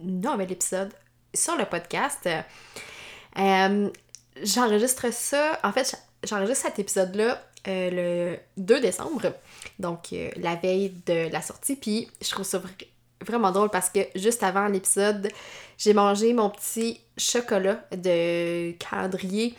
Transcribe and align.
nouvel 0.00 0.52
épisode 0.52 0.92
sur 1.34 1.56
le 1.56 1.64
podcast. 1.64 2.28
Euh, 3.38 3.90
j'enregistre 4.42 5.12
ça, 5.12 5.58
en 5.62 5.72
fait, 5.72 5.96
j'enregistre 6.24 6.66
cet 6.66 6.78
épisode-là 6.78 7.42
euh, 7.68 8.36
le 8.56 8.62
2 8.62 8.80
décembre, 8.80 9.34
donc 9.78 10.12
euh, 10.12 10.30
la 10.36 10.54
veille 10.54 10.94
de 11.06 11.30
la 11.30 11.42
sortie, 11.42 11.76
puis 11.76 12.08
je 12.22 12.30
trouve 12.30 12.44
ça 12.44 12.62
vraiment 13.26 13.50
drôle 13.50 13.70
parce 13.70 13.90
que 13.90 14.00
juste 14.14 14.42
avant 14.42 14.68
l'épisode, 14.68 15.28
j'ai 15.78 15.92
mangé 15.92 16.32
mon 16.32 16.50
petit 16.50 17.00
chocolat 17.16 17.84
de 17.92 18.72
calendrier 18.72 19.54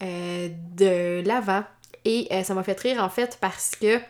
de 0.00 1.22
l'avant 1.26 1.64
et 2.04 2.28
ça 2.44 2.54
m'a 2.54 2.62
fait 2.62 2.78
rire 2.78 3.02
en 3.02 3.08
fait 3.08 3.38
parce 3.40 3.72
que 3.74 4.00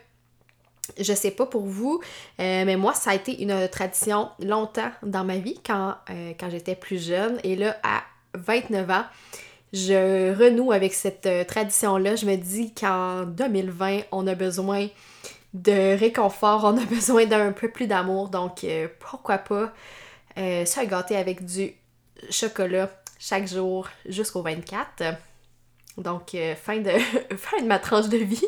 je 0.99 1.13
sais 1.13 1.31
pas 1.31 1.47
pour 1.47 1.67
vous, 1.67 2.01
euh, 2.41 2.65
mais 2.65 2.77
moi, 2.77 2.95
ça 2.95 3.11
a 3.11 3.15
été 3.15 3.43
une 3.43 3.69
tradition 3.69 4.31
longtemps 4.41 4.91
dans 5.03 5.25
ma 5.25 5.39
vie 5.39 5.61
quand, 5.65 5.95
euh, 6.11 6.33
quand 6.39 6.51
j'étais 6.51 6.75
plus 6.75 7.03
jeune. 7.03 7.39
Et 7.45 7.57
là, 7.57 7.77
à 7.83 8.03
29 8.35 8.91
ans, 8.91 9.05
je 9.73 10.35
renoue 10.35 10.73
avec 10.73 10.95
cette 10.95 11.27
euh, 11.27 11.45
tradition-là. 11.45 12.17
Je 12.17 12.27
me 12.27 12.37
dis 12.37 12.73
qu'en 12.73 13.25
2020, 13.25 14.01
on 14.13 14.27
a 14.27 14.35
besoin 14.35 14.89
de 15.55 15.99
réconfort, 15.99 16.65
on 16.65 16.77
a 16.77 16.85
besoin 16.91 17.27
d'un 17.27 17.53
peu 17.53 17.71
plus 17.71 17.87
d'amour. 17.87 18.29
Donc, 18.29 18.65
pourquoi 18.99 19.39
pas 19.39 19.73
se 20.37 20.87
gâter 20.87 21.17
avec 21.17 21.45
du 21.45 21.73
chocolat 22.31 22.89
chaque 23.19 23.49
jour 23.49 23.89
jusqu'au 24.07 24.43
24. 24.43 25.03
Donc, 25.99 26.35
euh, 26.35 26.55
fin, 26.55 26.79
de, 26.79 26.91
fin 27.37 27.61
de 27.61 27.67
ma 27.67 27.79
tranche 27.79 28.09
de 28.09 28.19
vie. 28.19 28.47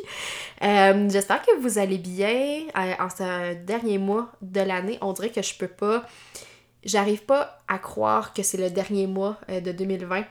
Euh, 0.62 1.08
j'espère 1.10 1.42
que 1.42 1.58
vous 1.60 1.78
allez 1.78 1.98
bien. 1.98 2.66
Euh, 2.76 2.92
en 3.00 3.10
ce 3.10 3.54
dernier 3.54 3.98
mois 3.98 4.30
de 4.40 4.60
l'année, 4.60 4.98
on 5.00 5.12
dirait 5.12 5.30
que 5.30 5.42
je 5.42 5.54
peux 5.54 5.68
pas. 5.68 6.04
J'arrive 6.84 7.24
pas 7.24 7.58
à 7.68 7.78
croire 7.78 8.32
que 8.32 8.42
c'est 8.42 8.56
le 8.56 8.70
dernier 8.70 9.06
mois 9.06 9.36
de 9.48 9.72
2020. 9.72 10.24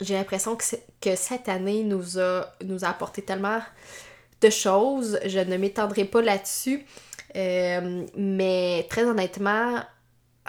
J'ai 0.00 0.14
l'impression 0.14 0.56
que, 0.56 0.64
que 1.00 1.16
cette 1.16 1.48
année 1.48 1.84
nous 1.84 2.18
a, 2.18 2.52
nous 2.64 2.84
a 2.84 2.88
apporté 2.88 3.22
tellement 3.22 3.60
de 4.42 4.50
choses. 4.50 5.18
Je 5.24 5.38
ne 5.38 5.56
m'étendrai 5.56 6.04
pas 6.04 6.20
là-dessus. 6.20 6.84
mais 7.34 8.86
très 8.90 9.04
honnêtement, 9.04 9.80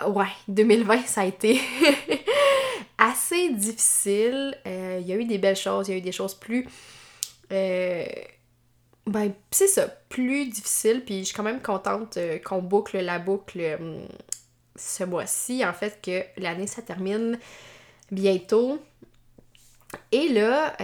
ouais, 0.08 0.26
2020, 0.50 1.06
ça 1.06 1.22
a 1.22 1.26
été 1.26 1.62
assez 3.00 3.50
difficile. 3.50 4.56
Euh, 4.68 5.00
il 5.02 5.08
y 5.08 5.14
a 5.14 5.16
eu 5.16 5.26
des 5.26 5.38
belles 5.38 5.56
choses, 5.56 5.88
il 5.88 5.92
y 5.92 5.94
a 5.96 5.98
eu 5.98 6.02
des 6.02 6.12
choses 6.12 6.36
plus. 6.36 6.68
Euh, 7.52 8.06
ben, 9.08 9.34
c'est 9.50 9.68
ça, 9.68 9.88
plus 10.10 10.46
difficile. 10.46 11.04
Puis 11.04 11.20
je 11.20 11.24
suis 11.26 11.34
quand 11.34 11.44
même 11.44 11.62
contente 11.62 12.18
euh, 12.18 12.38
qu'on 12.38 12.62
boucle 12.62 13.00
la 13.00 13.18
boucle 13.18 13.80
ce 14.76 15.04
mois-ci. 15.04 15.66
En 15.66 15.74
fait, 15.74 16.00
que 16.04 16.24
l'année, 16.40 16.68
ça 16.68 16.82
termine 16.82 17.40
bientôt. 18.12 18.80
Et 20.12 20.28
là, 20.28 20.76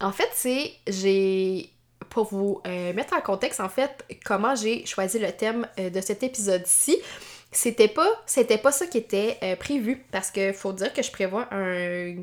en 0.00 0.12
fait, 0.12 0.30
c'est. 0.32 0.72
J'ai. 0.86 1.70
Pour 2.10 2.26
vous 2.26 2.62
mettre 2.64 3.14
en 3.14 3.20
contexte, 3.20 3.58
en 3.58 3.68
fait, 3.68 4.04
comment 4.24 4.54
j'ai 4.54 4.86
choisi 4.86 5.18
le 5.18 5.32
thème 5.32 5.66
de 5.78 6.00
cet 6.00 6.22
épisode-ci 6.22 6.96
c'était 7.54 7.88
pas 7.88 8.08
c'était 8.26 8.58
pas 8.58 8.72
ça 8.72 8.86
qui 8.86 8.98
était 8.98 9.38
euh, 9.42 9.56
prévu 9.56 10.04
parce 10.10 10.30
que 10.30 10.52
faut 10.52 10.72
dire 10.72 10.92
que 10.92 11.02
je 11.02 11.10
prévois 11.10 11.48
un 11.52 12.16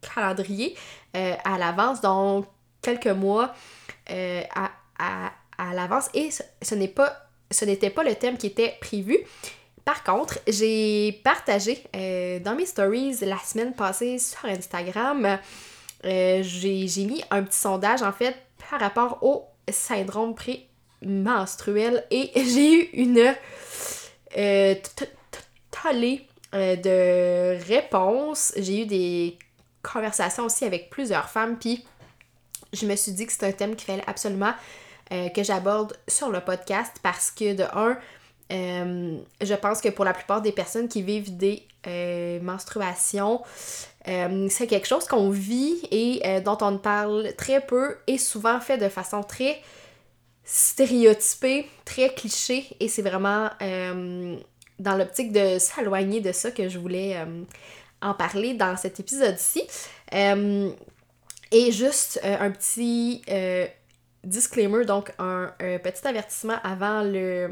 calendrier 0.00 0.76
euh, 1.16 1.34
à 1.44 1.58
l'avance 1.58 2.00
donc 2.00 2.46
quelques 2.82 3.06
mois 3.06 3.54
euh, 4.10 4.42
à, 4.98 5.72
l'avance 5.74 6.08
et 6.14 6.30
ce, 6.30 6.74
n'est 6.74 6.88
pas 6.88 7.28
ce 7.50 7.64
n'était 7.64 7.90
pas 7.90 8.02
le 8.02 8.14
thème 8.14 8.36
qui 8.36 8.48
était 8.48 8.76
prévu. 8.80 9.18
Par 9.84 10.02
contre, 10.02 10.38
j'ai 10.48 11.20
partagé 11.24 11.84
dans 12.42 12.56
mes 12.56 12.66
stories 12.66 13.18
la 13.22 13.38
semaine 13.38 13.74
passée 13.74 14.18
sur 14.18 14.44
Instagram, 14.46 15.38
j'ai 16.02 17.04
mis 17.06 17.22
un 17.30 17.42
petit 17.42 17.58
sondage 17.58 18.02
en 18.02 18.12
fait 18.12 18.34
par 18.70 18.80
rapport 18.80 19.18
au 19.22 19.46
syndrome 19.70 20.34
prémenstruel 21.04 22.04
et 22.10 22.30
j'ai 22.36 22.74
eu 22.74 22.88
une 22.94 23.34
euh, 24.36 24.74
euh, 26.54 26.76
de 26.76 27.64
réponses. 27.66 28.52
J'ai 28.56 28.82
eu 28.82 28.86
des 28.86 29.38
conversations 29.82 30.44
aussi 30.44 30.64
avec 30.64 30.88
plusieurs 30.90 31.28
femmes, 31.28 31.56
puis 31.58 31.84
je 32.72 32.86
me 32.86 32.96
suis 32.96 33.12
dit 33.12 33.26
que 33.26 33.32
c'est 33.32 33.46
un 33.46 33.52
thème 33.52 33.76
qu'il 33.76 33.86
fallait 33.86 34.04
absolument 34.06 34.54
euh, 35.12 35.28
que 35.28 35.42
j'aborde 35.42 35.96
sur 36.08 36.30
le 36.30 36.40
podcast 36.40 36.96
parce 37.02 37.30
que 37.30 37.54
de 37.54 37.64
un, 37.74 37.98
je 38.50 39.54
pense 39.54 39.80
que 39.80 39.88
pour 39.90 40.04
la 40.04 40.14
plupart 40.14 40.40
des 40.40 40.52
personnes 40.52 40.88
qui 40.88 41.02
vivent 41.02 41.36
des 41.36 41.66
menstruations, 42.40 43.42
c'est 44.06 44.66
quelque 44.66 44.86
chose 44.86 45.06
qu'on 45.06 45.28
vit 45.30 45.82
et 45.90 46.40
dont 46.40 46.56
on 46.62 46.78
parle 46.78 47.34
très 47.36 47.60
peu 47.60 47.96
et 48.06 48.16
souvent 48.16 48.60
fait 48.60 48.78
de 48.78 48.88
façon 48.88 49.22
très 49.22 49.60
stéréotypé, 50.44 51.66
très 51.84 52.12
cliché, 52.14 52.66
et 52.78 52.88
c'est 52.88 53.02
vraiment 53.02 53.50
euh, 53.62 54.36
dans 54.78 54.96
l'optique 54.96 55.32
de 55.32 55.58
s'éloigner 55.58 56.20
de 56.20 56.32
ça 56.32 56.50
que 56.50 56.68
je 56.68 56.78
voulais 56.78 57.16
euh, 57.16 57.42
en 58.02 58.14
parler 58.14 58.54
dans 58.54 58.76
cet 58.76 59.00
épisode-ci. 59.00 59.62
Euh, 60.12 60.70
et 61.50 61.70
juste 61.70 62.20
un 62.24 62.50
petit 62.50 63.22
disclaimer, 64.24 64.84
donc 64.84 65.12
un, 65.18 65.52
petit 65.58 66.06
avertissement 66.08 66.56
avant 66.64 67.02
le 67.02 67.48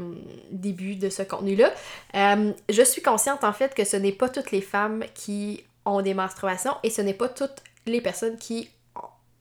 début 0.51 0.95
de 0.95 1.09
ce 1.09 1.21
contenu-là. 1.23 1.71
je 2.13 2.83
suis 2.83 3.01
consciente 3.01 3.45
en 3.45 3.53
fait 3.53 3.73
que 3.73 3.85
ce 3.85 3.95
n'est 3.95 4.11
pas 4.11 4.27
toutes 4.27 4.51
les 4.51 4.59
femmes 4.59 5.05
qui 5.13 5.63
ont 5.85 6.01
des 6.01 6.13
menstruations 6.13 6.73
et 6.83 6.89
ce 6.89 7.01
n'est 7.01 7.13
pas 7.13 7.29
toutes 7.29 7.63
les 7.85 8.01
personnes 8.01 8.37
qui 8.37 8.69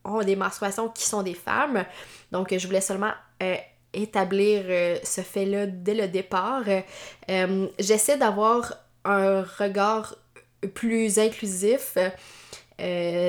ont 0.04 0.22
des 0.22 0.36
menstruations 0.36 0.88
qui 0.88 1.04
sont 1.04 1.22
des 1.22 1.34
femmes. 1.34 1.84
Donc, 2.30 2.56
je 2.56 2.66
voulais 2.66 2.80
seulement 2.80 3.12
euh, 3.42 3.56
établir 3.92 4.64
euh, 4.66 4.98
ce 5.02 5.20
fait-là 5.20 5.66
dès 5.66 5.94
le 5.94 6.08
départ. 6.08 6.64
Euh, 7.30 7.68
j'essaie 7.78 8.16
d'avoir 8.16 8.74
un 9.04 9.42
regard 9.42 10.16
plus 10.74 11.18
inclusif 11.18 11.98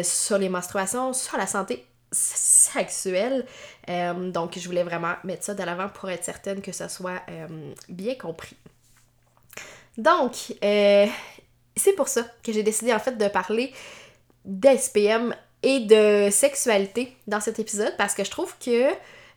sur 0.04 0.38
les 0.38 0.50
menstruations, 0.50 1.14
sur 1.14 1.38
la 1.38 1.48
santé 1.48 1.86
sexuelle. 2.12 3.46
donc, 3.88 4.58
je 4.58 4.66
voulais 4.68 4.84
vraiment 4.84 5.14
mettre 5.24 5.44
ça 5.44 5.54
de 5.54 5.64
l'avant 5.64 5.90
pour 5.90 6.10
être 6.10 6.24
certaine 6.24 6.62
que 6.62 6.72
ça 6.72 6.90
soit 6.90 7.22
bien 7.90 8.16
compris. 8.16 8.56
Donc, 9.98 10.34
c'est 10.62 11.94
pour 11.96 12.08
ça 12.08 12.24
que 12.44 12.52
j'ai 12.52 12.64
décidé 12.64 12.94
en 12.94 13.00
fait 13.00 13.18
de 13.18 13.28
parler 13.28 13.74
d'SPM 14.46 15.36
et 15.64 15.80
de 15.80 16.30
sexualité 16.30 17.16
dans 17.26 17.40
cet 17.40 17.58
épisode 17.58 17.94
parce 17.98 18.14
que 18.14 18.24
je 18.24 18.30
trouve 18.30 18.54
que 18.64 18.90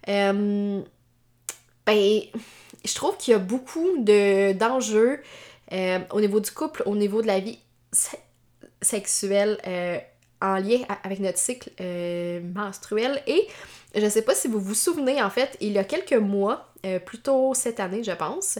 euh, 0.08 0.82
ben 1.86 2.20
je 2.84 2.94
trouve 2.94 3.16
qu'il 3.16 3.32
y 3.32 3.34
a 3.34 3.38
beaucoup 3.38 3.98
de 3.98 4.52
d'enjeux 4.52 5.20
euh, 5.72 5.98
au 6.10 6.20
niveau 6.20 6.40
du 6.40 6.50
couple, 6.50 6.82
au 6.86 6.94
niveau 6.94 7.22
de 7.22 7.26
la 7.26 7.40
vie 7.40 7.58
sexuelle 8.82 9.58
euh, 9.66 9.98
en 10.42 10.56
lien 10.56 10.80
avec 11.02 11.20
notre 11.20 11.38
cycle 11.38 11.70
menstruel. 12.54 13.22
Et 13.26 13.46
je 13.94 14.08
sais 14.08 14.22
pas 14.22 14.34
si 14.34 14.48
vous 14.48 14.60
vous 14.60 14.74
souvenez 14.74 15.22
en 15.22 15.30
fait, 15.30 15.56
il 15.60 15.72
y 15.72 15.78
a 15.78 15.84
quelques 15.84 16.12
mois, 16.12 16.72
plutôt 17.04 17.54
cette 17.54 17.80
année 17.80 18.04
je 18.04 18.12
pense, 18.12 18.58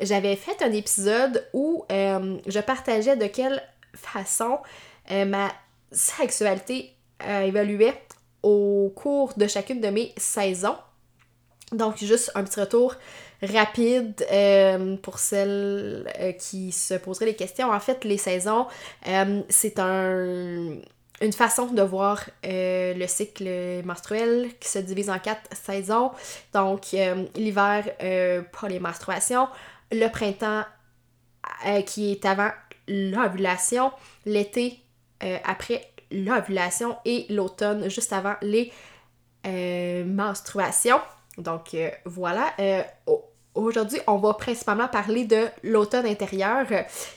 j'avais 0.00 0.36
fait 0.36 0.60
un 0.62 0.72
épisode 0.72 1.48
où 1.52 1.84
je 1.88 2.60
partageais 2.60 3.16
de 3.16 3.26
quelle 3.26 3.62
façon 3.94 4.58
ma 5.08 5.50
sexualité 5.92 6.94
euh, 7.26 7.92
au 8.42 8.92
cours 8.96 9.34
de 9.36 9.46
chacune 9.46 9.80
de 9.80 9.88
mes 9.88 10.12
saisons. 10.16 10.76
Donc, 11.70 11.98
juste 11.98 12.32
un 12.34 12.44
petit 12.44 12.60
retour 12.60 12.96
rapide 13.42 14.26
euh, 14.30 14.96
pour 14.96 15.18
celles 15.18 16.10
euh, 16.18 16.32
qui 16.32 16.72
se 16.72 16.94
poseraient 16.94 17.26
les 17.26 17.36
questions. 17.36 17.70
En 17.70 17.80
fait, 17.80 18.04
les 18.04 18.18
saisons, 18.18 18.66
c'est 19.48 19.78
un, 19.78 20.76
une 21.20 21.32
façon 21.32 21.66
de 21.66 21.82
voir 21.82 22.28
le 22.44 23.06
cycle 23.06 23.82
menstruel 23.84 24.50
qui 24.60 24.68
se 24.68 24.80
divise 24.80 25.08
en 25.08 25.18
quatre 25.18 25.48
saisons. 25.56 26.10
Donc, 26.52 26.88
l'hiver, 27.36 27.84
pas 27.98 28.68
les 28.68 28.80
menstruations. 28.80 29.48
Le 29.92 30.08
printemps, 30.08 30.64
qui 31.86 32.12
est 32.12 32.24
avant 32.26 32.50
l'ovulation, 32.88 33.92
l'été 34.26 34.82
après 35.44 35.88
l'ovulation 36.10 36.96
et 37.04 37.26
l'automne 37.30 37.88
juste 37.88 38.12
avant 38.12 38.34
les 38.42 38.72
menstruations. 40.04 41.00
Donc 41.38 41.76
voilà. 42.04 42.54
Aujourd'hui, 43.54 43.98
on 44.06 44.16
va 44.16 44.34
principalement 44.34 44.88
parler 44.88 45.24
de 45.24 45.46
l'automne 45.62 46.06
intérieur. 46.06 46.66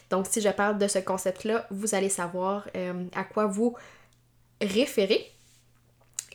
Donc, 0.09 0.27
si 0.29 0.41
je 0.41 0.49
parle 0.49 0.77
de 0.77 0.87
ce 0.87 0.99
concept-là, 0.99 1.65
vous 1.71 1.95
allez 1.95 2.09
savoir 2.09 2.67
à 3.15 3.23
quoi 3.23 3.45
vous 3.45 3.75
référer. 4.61 5.31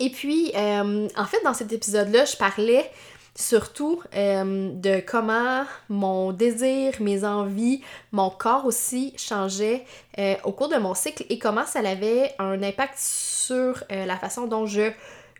Et 0.00 0.08
puis, 0.08 0.50
euh, 0.56 1.08
en 1.14 1.24
fait, 1.26 1.42
dans 1.44 1.52
cet 1.52 1.72
épisode-là, 1.72 2.24
je 2.24 2.36
parlais 2.36 2.90
surtout 3.34 4.02
euh, 4.14 4.70
de 4.72 5.00
comment 5.00 5.64
mon 5.88 6.32
désir, 6.32 6.94
mes 7.00 7.24
envies, 7.24 7.82
mon 8.12 8.30
corps 8.30 8.66
aussi 8.66 9.14
changeait 9.16 9.84
euh, 10.18 10.34
au 10.44 10.52
cours 10.52 10.68
de 10.68 10.76
mon 10.76 10.94
cycle 10.94 11.24
et 11.28 11.38
comment 11.38 11.66
ça 11.66 11.80
avait 11.80 12.34
un 12.38 12.62
impact 12.62 12.98
sur 12.98 13.82
la 13.90 14.16
façon 14.16 14.46
dont 14.46 14.66
je 14.66 14.92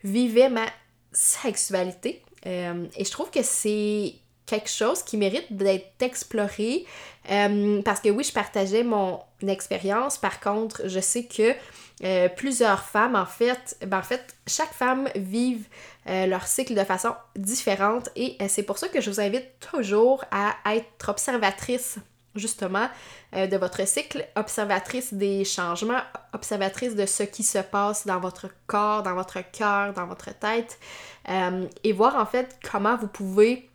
vivais 0.04 0.48
ma 0.48 0.66
sexualité. 1.12 2.22
et 2.44 3.04
je 3.04 3.10
trouve 3.10 3.30
que 3.30 3.42
c'est 3.42 4.14
quelque 4.46 4.70
chose 4.70 5.02
qui 5.02 5.16
mérite 5.16 5.52
d'être 5.52 6.00
exploré 6.00 6.86
parce 7.28 8.00
que 8.00 8.08
oui, 8.08 8.24
je 8.24 8.32
partageais 8.32 8.82
mon 8.82 9.20
expérience. 9.46 10.18
Par 10.18 10.40
contre, 10.40 10.82
je 10.86 11.00
sais 11.00 11.24
que 11.24 11.54
euh, 12.02 12.28
plusieurs 12.28 12.82
femmes, 12.82 13.14
en 13.14 13.26
fait, 13.26 13.76
ben 13.86 13.98
en 13.98 14.02
fait, 14.02 14.34
chaque 14.46 14.72
femme 14.72 15.08
vive 15.14 15.66
euh, 16.08 16.26
leur 16.26 16.46
cycle 16.46 16.74
de 16.74 16.84
façon 16.84 17.14
différente 17.36 18.08
et 18.16 18.36
euh, 18.40 18.46
c'est 18.48 18.62
pour 18.62 18.78
ça 18.78 18.88
que 18.88 19.02
je 19.02 19.10
vous 19.10 19.20
invite 19.20 19.46
toujours 19.60 20.24
à 20.30 20.54
être 20.74 21.08
observatrice 21.08 21.98
justement 22.36 22.88
de 23.32 23.56
votre 23.56 23.84
cycle, 23.88 24.24
observatrice 24.36 25.12
des 25.12 25.44
changements, 25.44 26.00
observatrice 26.32 26.94
de 26.94 27.04
ce 27.04 27.24
qui 27.24 27.42
se 27.42 27.58
passe 27.58 28.06
dans 28.06 28.20
votre 28.20 28.46
corps, 28.68 29.02
dans 29.02 29.16
votre 29.16 29.40
cœur, 29.50 29.92
dans 29.94 30.06
votre 30.06 30.32
tête 30.38 30.78
et 31.82 31.92
voir 31.92 32.14
en 32.14 32.26
fait 32.26 32.56
comment 32.70 32.96
vous 32.96 33.08
pouvez 33.08 33.68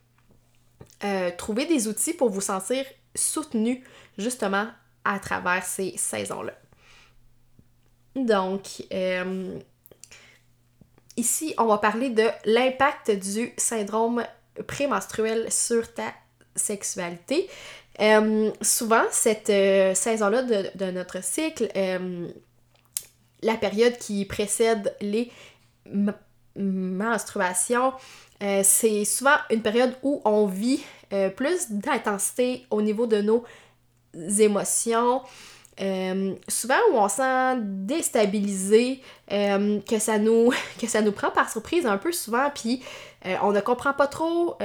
trouver 1.37 1.65
des 1.65 1.89
outils 1.89 2.13
pour 2.13 2.29
vous 2.29 2.39
sentir 2.39 2.85
soutenu 3.13 3.83
justement 4.17 4.67
à 5.03 5.19
travers 5.19 5.65
ces 5.65 5.93
saisons-là. 5.97 6.53
Donc, 8.15 8.83
euh, 8.93 9.59
ici, 11.17 11.53
on 11.57 11.65
va 11.65 11.77
parler 11.77 12.09
de 12.09 12.23
l'impact 12.45 13.11
du 13.11 13.51
syndrome 13.57 14.23
prémenstruel 14.67 15.51
sur 15.51 15.93
ta 15.93 16.13
sexualité. 16.55 17.49
Euh, 17.99 18.51
souvent, 18.61 19.03
cette 19.11 19.49
euh, 19.49 19.93
saison-là 19.93 20.43
de, 20.43 20.91
notre 20.91 21.21
cycle, 21.23 21.69
la 23.41 23.55
période 23.55 23.97
qui 23.97 24.23
précède 24.25 24.95
les 25.01 25.31
menstruations, 26.55 27.93
c'est 28.39 29.05
souvent 29.05 29.35
une 29.49 29.61
période 29.61 29.93
où 30.03 30.21
on 30.25 30.45
vit 30.45 30.83
plus 31.35 31.69
d'intensité 31.69 32.65
au 32.69 32.81
niveau 32.81 33.07
de 33.07 33.21
nos 33.21 33.43
émotions, 34.39 35.21
euh, 35.81 36.35
souvent 36.47 36.79
où 36.91 36.97
on 36.97 37.09
sent 37.09 37.57
déstabilisé, 37.61 39.01
euh, 39.31 39.79
que, 39.81 39.99
ça 39.99 40.17
nous, 40.17 40.51
que 40.81 40.87
ça 40.87 41.01
nous 41.01 41.11
prend 41.11 41.31
par 41.31 41.49
surprise 41.49 41.85
un 41.85 41.97
peu 41.97 42.11
souvent, 42.11 42.49
puis 42.53 42.83
euh, 43.25 43.35
on 43.41 43.51
ne 43.51 43.59
comprend 43.59 43.93
pas 43.93 44.07
trop 44.07 44.57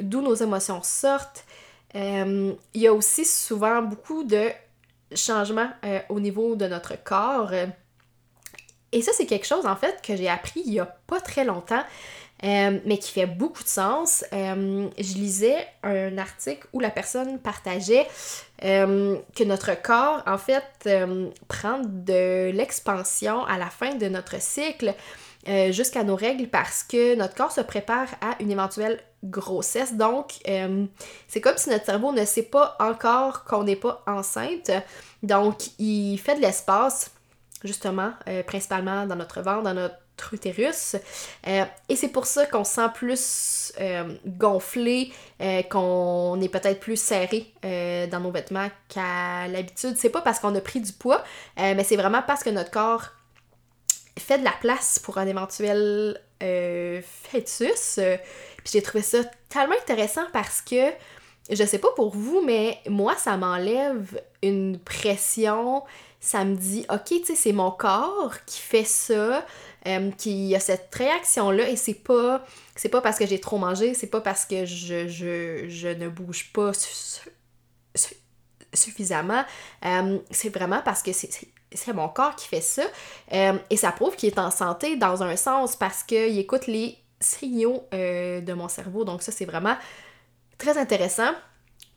d'où 0.00 0.22
nos 0.22 0.34
émotions 0.34 0.80
sortent. 0.82 1.44
Il 1.94 2.56
y 2.74 2.86
a 2.86 2.92
aussi 2.92 3.24
souvent 3.24 3.82
beaucoup 3.82 4.24
de 4.24 4.50
changements 5.14 5.70
au 6.08 6.20
niveau 6.20 6.56
de 6.56 6.66
notre 6.66 7.02
corps. 7.02 7.52
Et 8.92 9.02
ça, 9.02 9.12
c'est 9.14 9.26
quelque 9.26 9.46
chose 9.46 9.66
en 9.66 9.76
fait 9.76 10.02
que 10.02 10.14
j'ai 10.14 10.28
appris 10.28 10.62
il 10.66 10.74
y 10.74 10.80
a 10.80 10.86
pas 10.86 11.20
très 11.20 11.44
longtemps. 11.44 11.82
Euh, 12.44 12.78
mais 12.84 12.98
qui 12.98 13.12
fait 13.12 13.26
beaucoup 13.26 13.62
de 13.62 13.68
sens. 13.68 14.24
Euh, 14.32 14.88
je 14.98 15.14
lisais 15.14 15.66
un 15.82 16.18
article 16.18 16.66
où 16.74 16.80
la 16.80 16.90
personne 16.90 17.38
partageait 17.38 18.06
euh, 18.62 19.16
que 19.34 19.44
notre 19.44 19.80
corps, 19.80 20.22
en 20.26 20.36
fait, 20.36 20.88
prend 21.48 21.80
de 21.82 22.50
l'expansion 22.50 23.44
à 23.46 23.56
la 23.56 23.70
fin 23.70 23.94
de 23.94 24.06
notre 24.08 24.40
cycle 24.40 24.94
jusqu'à 25.70 26.02
nos 26.02 26.16
règles 26.16 26.48
parce 26.48 26.82
que 26.82 27.14
notre 27.14 27.36
corps 27.36 27.52
se 27.52 27.60
prépare 27.60 28.08
à 28.20 28.34
une 28.40 28.50
éventuelle 28.50 29.00
grossesse. 29.22 29.94
Donc, 29.94 30.32
c'est 31.28 31.40
comme 31.40 31.56
si 31.56 31.70
notre 31.70 31.84
cerveau 31.84 32.12
ne 32.12 32.24
sait 32.24 32.42
pas 32.42 32.76
encore 32.80 33.44
qu'on 33.44 33.62
n'est 33.62 33.76
pas 33.76 34.02
enceinte. 34.08 34.72
Donc, 35.22 35.68
il 35.78 36.18
fait 36.18 36.34
de 36.34 36.40
l'espace, 36.40 37.12
justement, 37.62 38.10
principalement 38.48 39.06
dans 39.06 39.14
notre 39.14 39.40
ventre, 39.40 39.62
dans 39.62 39.74
notre 39.74 39.94
utérus. 40.32 40.96
Euh, 41.46 41.64
et 41.88 41.96
c'est 41.96 42.08
pour 42.08 42.26
ça 42.26 42.46
qu'on 42.46 42.64
se 42.64 42.74
sent 42.74 42.88
plus 42.94 43.72
euh, 43.80 44.14
gonflé, 44.26 45.12
euh, 45.40 45.62
qu'on 45.62 46.40
est 46.40 46.48
peut-être 46.48 46.80
plus 46.80 47.00
serré 47.00 47.52
dans 47.62 48.20
nos 48.20 48.30
vêtements 48.30 48.68
qu'à 48.88 49.48
l'habitude. 49.48 49.96
C'est 49.96 50.10
pas 50.10 50.20
parce 50.20 50.38
qu'on 50.38 50.54
a 50.54 50.60
pris 50.60 50.80
du 50.80 50.92
poids, 50.92 51.22
mais 51.56 51.84
c'est 51.84 51.96
vraiment 51.96 52.22
parce 52.22 52.44
que 52.44 52.50
notre 52.50 52.70
corps 52.70 53.10
fait 54.18 54.38
de 54.38 54.44
la 54.44 54.54
place 54.60 54.98
pour 54.98 55.18
un 55.18 55.26
éventuel 55.26 56.20
fœtus. 56.40 57.98
Puis 57.98 58.72
j'ai 58.72 58.82
trouvé 58.82 59.02
ça 59.02 59.18
tellement 59.48 59.74
intéressant 59.74 60.24
parce 60.32 60.60
que 60.62 60.92
je 61.50 61.64
sais 61.64 61.78
pas 61.78 61.90
pour 61.94 62.14
vous, 62.14 62.42
mais 62.44 62.78
moi, 62.88 63.14
ça 63.16 63.36
m'enlève 63.36 64.20
une 64.42 64.78
pression. 64.78 65.82
Ça 66.26 66.44
me 66.44 66.56
dit, 66.56 66.84
ok, 66.90 67.22
tu 67.24 67.36
c'est 67.36 67.52
mon 67.52 67.70
corps 67.70 68.34
qui 68.46 68.60
fait 68.60 68.82
ça. 68.82 69.46
Euh, 69.86 70.10
qui 70.10 70.52
a 70.56 70.58
cette 70.58 70.92
réaction-là 70.92 71.68
et 71.68 71.76
c'est 71.76 71.94
pas 71.94 72.44
c'est 72.74 72.88
pas 72.88 73.00
parce 73.00 73.18
que 73.18 73.26
j'ai 73.26 73.38
trop 73.40 73.56
mangé, 73.56 73.94
c'est 73.94 74.08
pas 74.08 74.20
parce 74.20 74.44
que 74.44 74.66
je, 74.66 75.94
ne 75.94 76.08
bouge 76.08 76.50
pas 76.52 76.72
suffisamment, 78.74 79.44
euh, 79.84 80.18
c'est 80.32 80.48
vraiment 80.48 80.82
parce 80.84 81.04
que 81.04 81.12
c'est 81.12 81.92
mon 81.92 82.08
corps 82.08 82.34
qui 82.34 82.48
fait 82.48 82.60
ça 82.60 82.82
euh, 83.32 83.56
et 83.70 83.76
ça 83.76 83.92
prouve 83.92 84.16
qu'il 84.16 84.28
est 84.28 84.40
en 84.40 84.50
santé 84.50 84.96
dans 84.96 85.22
un 85.22 85.36
sens 85.36 85.76
parce 85.76 86.02
qu'il 86.02 86.36
écoute 86.36 86.66
les 86.66 86.98
signaux 87.20 87.86
de 87.92 88.52
mon 88.54 88.66
cerveau 88.66 89.04
donc 89.04 89.22
ça 89.22 89.30
c'est 89.30 89.44
vraiment 89.44 89.76
très 90.58 90.78
intéressant. 90.78 91.30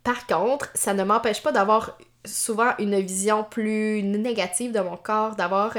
Par 0.04 0.28
contre, 0.28 0.70
ça 0.76 0.94
ne 0.94 1.04
m'empêche 1.04 1.42
pas 1.42 1.52
d'avoir 1.52 1.98
souvent 2.26 2.74
une 2.80 3.00
vision 3.00 3.44
plus 3.44 4.04
négative 4.04 4.72
de 4.72 4.80
mon 4.80 4.98
corps, 4.98 5.36
d'avoir 5.36 5.76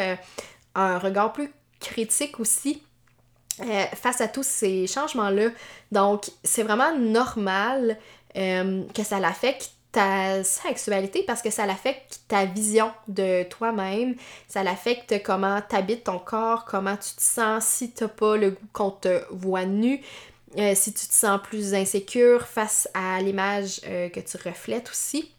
un 0.74 0.98
regard 0.98 1.32
plus 1.32 1.52
critique 1.80 2.38
aussi 2.40 2.82
euh, 3.62 3.84
face 3.94 4.20
à 4.20 4.28
tous 4.28 4.46
ces 4.46 4.86
changements-là. 4.86 5.50
Donc, 5.92 6.30
c'est 6.44 6.62
vraiment 6.62 6.96
normal 6.96 7.98
euh, 8.36 8.84
que 8.94 9.02
ça 9.02 9.20
l'affecte 9.20 9.72
ta 9.92 10.44
sexualité 10.44 11.24
parce 11.26 11.42
que 11.42 11.50
ça 11.50 11.66
l'affecte 11.66 12.20
ta 12.28 12.44
vision 12.44 12.92
de 13.08 13.42
toi-même, 13.42 14.14
ça 14.46 14.62
l'affecte 14.62 15.20
comment 15.24 15.60
t'habites 15.68 16.04
ton 16.04 16.20
corps, 16.20 16.64
comment 16.64 16.96
tu 16.96 17.16
te 17.16 17.20
sens 17.20 17.64
si 17.64 17.90
t'as 17.90 18.06
pas 18.06 18.36
le 18.36 18.50
goût 18.52 18.66
qu'on 18.72 18.92
te 18.92 19.20
voit 19.30 19.64
nu, 19.64 20.00
euh, 20.56 20.74
si 20.76 20.94
tu 20.94 21.08
te 21.08 21.12
sens 21.12 21.40
plus 21.42 21.74
insécure 21.74 22.46
face 22.46 22.88
à 22.94 23.20
l'image 23.20 23.80
que 23.80 24.20
tu 24.20 24.36
reflètes 24.48 24.88
aussi. 24.88 25.32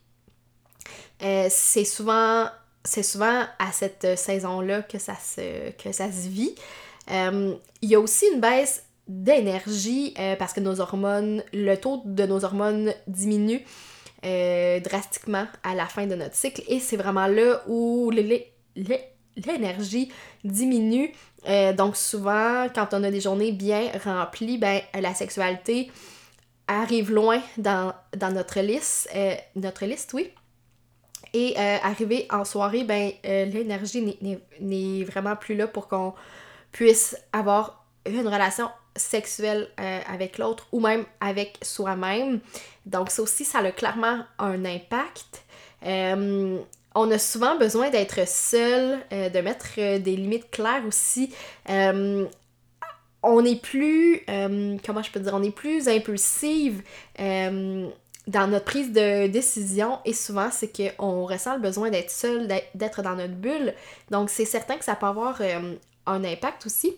C'est 1.22 1.86
souvent 1.86 2.48
c'est 2.84 3.04
souvent 3.04 3.44
à 3.60 3.72
cette 3.72 4.18
saison-là 4.18 4.82
que, 4.82 4.98
ça 4.98 5.16
se, 5.16 5.72
que 5.72 5.92
ça 5.92 6.12
se 6.12 6.28
vit. 6.28 6.56
Euh, 7.12 7.56
il 7.82 7.90
y 7.90 7.96
a 7.96 8.00
aussi 8.00 8.25
une 8.34 8.40
baisse 8.40 8.86
d'énergie 9.08 10.13
euh, 10.20 10.36
parce 10.36 10.54
que 10.54 10.60
nos 10.60 10.80
hormones, 10.80 11.44
le 11.54 11.75
taux 11.75 12.01
de 12.06 12.25
nos 12.25 12.46
hormones 12.46 12.94
diminue 13.08 13.62
euh, 14.25 14.80
drastiquement 14.80 15.48
à 15.63 15.75
la 15.75 15.88
fin 15.88 16.06
de 16.06 16.16
notre 16.16 16.36
cycle 16.36 16.63
et 16.68 16.80
c'est 16.80 16.98
vraiment 16.98 17.28
là 17.28 17.62
où 17.68 18.12
l'énergie 18.12 20.12
diminue. 20.44 21.12
donc 21.75 21.96
souvent, 21.96 22.68
quand 22.74 22.94
on 22.94 23.04
a 23.04 23.12
des 23.12 23.22
journées 23.22 23.51
bien 23.51 23.92
remplies, 24.04 24.58
ben, 24.58 24.82
la 25.00 25.13
sexualité 25.13 25.92
arrive 26.68 27.12
loin 27.12 27.42
dans, 27.58 27.94
dans 28.16 28.32
notre 28.32 28.60
liste. 28.60 29.10
notre 29.56 29.86
liste, 29.86 30.13
oui. 30.13 30.32
Et 31.34 31.56
euh, 31.58 31.78
arrivé 31.82 32.28
en 32.30 32.44
soirée, 32.44 32.84
ben, 32.84 33.12
euh, 33.26 33.46
l'énergie 33.46 34.18
n'est 34.60 35.04
vraiment 35.04 35.36
plus 35.36 35.56
là 35.56 35.68
pour 35.68 35.88
qu'on 35.88 36.14
puisse 36.72 37.16
avoir 37.32 37.86
une 38.06 38.28
relation 38.28 38.70
sexuelle 38.98 39.70
euh, 39.80 40.00
avec 40.12 40.38
l'autre 40.38 40.68
ou 40.74 40.82
même 40.82 41.06
avec 41.22 41.58
soi-même. 41.62 42.42
Donc 42.86 43.12
ça 43.12 43.22
aussi, 43.22 43.46
ça 43.46 43.60
a 43.60 43.72
clairement 43.72 44.26
un 44.40 44.66
impact. 44.66 45.44
on 45.84 47.12
a 47.12 47.18
souvent 47.18 47.58
besoin 47.58 47.90
d'être 47.90 48.28
seul, 48.28 49.00
de 49.12 49.42
mettre 49.42 49.76
des 49.76 50.16
limites 50.18 50.52
claires 50.52 50.84
aussi. 50.86 51.34
on 51.70 53.46
est 53.46 53.62
plus, 53.62 54.26
comment 54.86 55.02
je 55.02 55.12
peux 55.12 55.22
dire, 55.22 55.34
on 55.34 55.44
est 55.44 55.56
plus 55.56 55.88
impulsive 55.88 56.84
dans 58.28 58.48
notre 58.48 58.66
prise 58.66 58.92
de 58.92 59.28
décision 59.28 60.00
et 60.06 60.13
souvent 60.13 60.50
c'est 60.51 60.72
qu'on 60.72 61.25
ressent 61.25 61.56
le 61.56 61.62
besoin 61.62 61.90
d'être 61.90 62.12
seul, 62.12 62.48
d'être 62.75 63.01
dans 63.01 63.16
notre 63.16 63.34
bulle. 63.34 63.74
Donc 64.12 64.30
c'est 64.30 64.46
certain 64.46 64.78
que 64.78 64.86
ça 64.86 64.96
peut 64.96 65.08
avoir 65.08 65.42
euh, 65.42 65.75
un 66.06 66.24
impact 66.24 66.66
aussi 66.66 66.96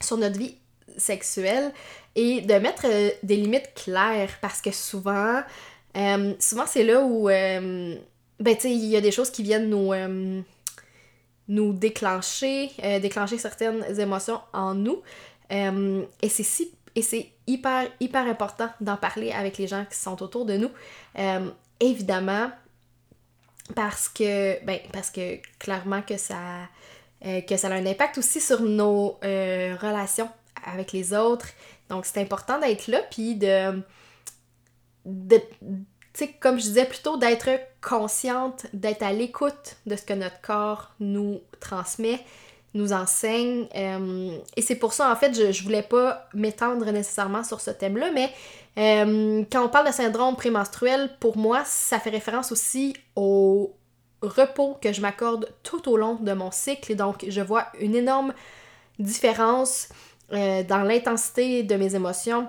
sur 0.00 0.16
notre 0.16 0.38
vie 0.38 0.56
sexuelle 0.96 1.72
et 2.14 2.40
de 2.40 2.54
mettre 2.54 2.86
euh, 2.86 3.10
des 3.22 3.36
limites 3.36 3.74
claires 3.74 4.38
parce 4.40 4.62
que 4.62 4.70
souvent, 4.70 5.42
euh, 5.96 6.34
souvent 6.38 6.66
c'est 6.66 6.84
là 6.84 7.02
où, 7.02 7.26
ben 7.26 8.56
tu 8.56 8.60
sais, 8.60 8.72
il 8.72 8.86
y 8.86 8.96
a 8.96 9.00
des 9.00 9.12
choses 9.12 9.30
qui 9.30 9.42
viennent 9.42 9.68
nous, 9.68 9.92
nous 11.48 11.72
déclencher, 11.74 12.70
déclencher 13.00 13.36
certaines 13.36 14.00
émotions 14.00 14.40
en 14.54 14.74
nous. 14.74 15.02
et 15.50 16.28
c'est 16.28 16.42
si 16.42 16.72
et 16.94 17.02
c'est 17.02 17.31
hyper, 17.46 17.88
hyper 18.00 18.26
important 18.26 18.68
d'en 18.80 18.96
parler 18.96 19.32
avec 19.32 19.58
les 19.58 19.66
gens 19.66 19.84
qui 19.84 19.96
sont 19.96 20.22
autour 20.22 20.44
de 20.44 20.56
nous. 20.56 20.70
Euh, 21.18 21.50
évidemment, 21.80 22.50
parce 23.74 24.08
que, 24.08 24.64
ben, 24.64 24.78
parce 24.92 25.10
que 25.10 25.38
clairement 25.58 26.02
que 26.02 26.16
ça, 26.16 26.36
euh, 27.24 27.40
que 27.40 27.56
ça 27.56 27.68
a 27.68 27.72
un 27.72 27.86
impact 27.86 28.18
aussi 28.18 28.40
sur 28.40 28.62
nos 28.62 29.18
euh, 29.24 29.76
relations 29.80 30.30
avec 30.64 30.92
les 30.92 31.14
autres. 31.14 31.48
Donc, 31.88 32.06
c'est 32.06 32.20
important 32.20 32.58
d'être 32.58 32.86
là, 32.86 33.00
puis 33.10 33.34
de, 33.34 33.82
de 35.04 35.40
comme 36.40 36.58
je 36.58 36.64
disais 36.64 36.84
plutôt, 36.84 37.16
d'être 37.16 37.48
consciente, 37.80 38.66
d'être 38.72 39.02
à 39.02 39.12
l'écoute 39.12 39.76
de 39.86 39.96
ce 39.96 40.02
que 40.02 40.12
notre 40.12 40.40
corps 40.42 40.92
nous 41.00 41.40
transmet, 41.60 42.20
nous 42.74 42.92
enseigne. 42.92 43.66
Euh, 43.74 44.36
et 44.56 44.62
c'est 44.62 44.76
pour 44.76 44.92
ça, 44.92 45.10
en 45.12 45.16
fait, 45.16 45.34
je, 45.34 45.52
je 45.52 45.62
voulais 45.62 45.82
pas 45.82 46.28
m'étendre 46.34 46.90
nécessairement 46.90 47.44
sur 47.44 47.60
ce 47.60 47.70
thème-là, 47.70 48.10
mais 48.12 48.30
euh, 48.78 49.44
quand 49.50 49.64
on 49.64 49.68
parle 49.68 49.88
de 49.88 49.92
syndrome 49.92 50.36
prémenstruel, 50.36 51.10
pour 51.20 51.36
moi, 51.36 51.62
ça 51.64 51.98
fait 51.98 52.10
référence 52.10 52.52
aussi 52.52 52.94
au 53.16 53.74
repos 54.22 54.78
que 54.80 54.92
je 54.92 55.00
m'accorde 55.00 55.52
tout 55.62 55.88
au 55.90 55.96
long 55.96 56.14
de 56.14 56.32
mon 56.32 56.50
cycle. 56.50 56.92
Et 56.92 56.94
donc, 56.94 57.24
je 57.28 57.40
vois 57.40 57.66
une 57.80 57.94
énorme 57.94 58.32
différence 58.98 59.88
euh, 60.32 60.62
dans 60.62 60.82
l'intensité 60.82 61.62
de 61.62 61.74
mes 61.74 61.94
émotions 61.94 62.48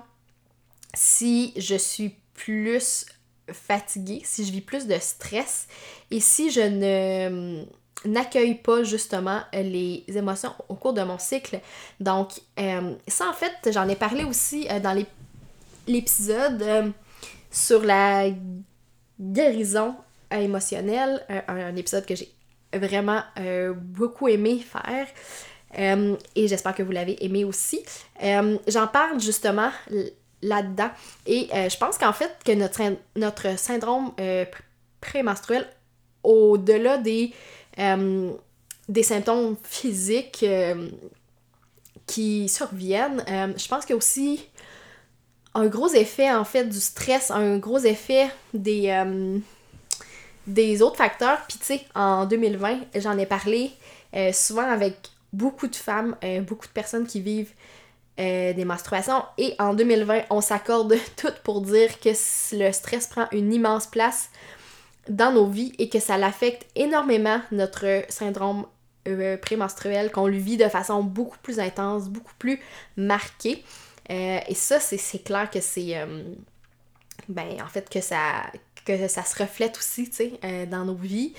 si 0.95 1.53
je 1.57 1.75
suis 1.75 2.15
plus 2.33 3.05
fatiguée, 3.51 4.21
si 4.23 4.45
je 4.45 4.51
vis 4.51 4.61
plus 4.61 4.87
de 4.87 4.97
stress 4.99 5.67
et 6.11 6.19
si 6.19 6.51
je 6.51 6.61
ne 6.61 7.65
n'accueille 8.05 8.55
pas 8.55 8.83
justement 8.83 9.41
les 9.53 10.03
émotions 10.07 10.53
au 10.69 10.75
cours 10.75 10.93
de 10.93 11.01
mon 11.01 11.17
cycle. 11.17 11.59
Donc, 11.99 12.31
euh, 12.59 12.93
ça 13.07 13.27
en 13.29 13.33
fait, 13.33 13.71
j'en 13.71 13.87
ai 13.87 13.95
parlé 13.95 14.23
aussi 14.23 14.67
euh, 14.69 14.79
dans 14.79 15.05
l'épisode 15.87 16.61
euh, 16.61 16.89
sur 17.51 17.83
la 17.83 18.29
guérison 19.19 19.95
émotionnelle, 20.31 21.23
un, 21.47 21.75
épisode 21.75 22.05
que 22.05 22.15
j'ai 22.15 22.33
vraiment 22.73 23.21
beaucoup 23.75 24.27
aimé 24.27 24.65
faire. 24.65 25.07
et 25.77 26.47
j'espère 26.47 26.73
que 26.73 26.81
vous 26.81 26.91
l'avez 26.91 27.23
aimé 27.23 27.45
aussi. 27.45 27.85
J'en 28.19 28.87
parle 28.87 29.19
justement 29.19 29.69
là-dedans. 30.41 30.89
Et 31.27 31.49
je 31.53 31.77
pense 31.77 31.99
qu'en 31.99 32.13
fait, 32.13 32.35
que 32.43 32.53
notre, 32.53 32.81
notre 33.15 33.59
syndrome 33.59 34.11
prémenstruel, 34.99 35.67
au-delà 36.23 36.97
des 36.97 37.31
euh, 37.79 38.31
des 38.89 39.03
symptômes 39.03 39.55
physiques 39.63 40.43
euh, 40.43 40.89
qui 42.05 42.49
surviennent. 42.49 43.23
Euh, 43.29 43.53
je 43.55 43.67
pense 43.67 43.85
qu'il 43.85 43.91
y 43.91 43.93
a 43.93 43.97
aussi 43.97 44.45
un 45.55 45.67
gros 45.67 45.89
effet 45.89 46.31
en 46.31 46.43
fait 46.45 46.65
du 46.65 46.79
stress, 46.79 47.31
un 47.31 47.57
gros 47.57 47.79
effet 47.79 48.27
des, 48.53 48.91
autres 50.81 50.97
facteurs. 50.97 51.39
Puis 51.47 51.57
tu 51.59 51.65
sais, 51.65 51.81
en 51.95 52.25
2020, 52.25 52.79
j'en 52.95 53.17
ai 53.17 53.25
parlé 53.25 53.71
souvent 54.33 54.67
avec 54.67 54.95
beaucoup 55.31 55.67
de 55.67 55.75
femmes, 55.75 56.15
beaucoup 56.41 56.65
de 56.65 56.71
personnes 56.71 57.05
qui 57.05 57.21
vivent 57.21 57.53
des 58.17 58.65
menstruations. 58.65 59.23
Et 59.37 59.55
en 59.59 59.75
2020, 59.75 60.23
on 60.31 60.41
s'accorde 60.41 60.95
toutes 61.15 61.39
pour 61.43 61.61
dire 61.61 61.99
que 61.99 62.09
le 62.55 62.71
stress 62.71 63.07
prend 63.07 63.27
une 63.31 63.53
immense 63.53 63.85
place 63.85 64.29
dans 65.09 65.31
nos 65.31 65.47
vies 65.47 65.73
et 65.79 65.89
que 65.89 65.99
ça 65.99 66.17
l'affecte 66.17 66.65
énormément 66.75 67.41
notre 67.51 68.03
syndrome 68.09 68.65
euh, 69.05 69.35
prémenstruel, 69.35 70.11
qu'on 70.11 70.27
le 70.27 70.37
vit 70.37 70.55
de 70.55 70.69
façon 70.69 71.03
beaucoup 71.03 71.37
plus 71.39 71.59
intense, 71.59 72.07
beaucoup 72.07 72.33
plus 72.39 72.61
marquée. 72.95 73.61
Euh, 74.09 74.39
et 74.47 74.55
ça, 74.55 74.79
c'est 74.79 75.23
clair 75.23 75.49
que 75.49 75.59
c'est. 75.59 75.97
Euh, 75.97 76.23
ben, 77.27 77.61
en 77.61 77.67
fait, 77.67 77.89
que 77.89 77.99
ça, 77.99 78.45
que 78.85 79.09
ça 79.09 79.25
se 79.25 79.41
reflète 79.41 79.77
aussi, 79.77 80.09
tu 80.09 80.31
sais, 80.41 80.65
dans 80.67 80.85
nos 80.85 80.95
vies. 80.95 81.33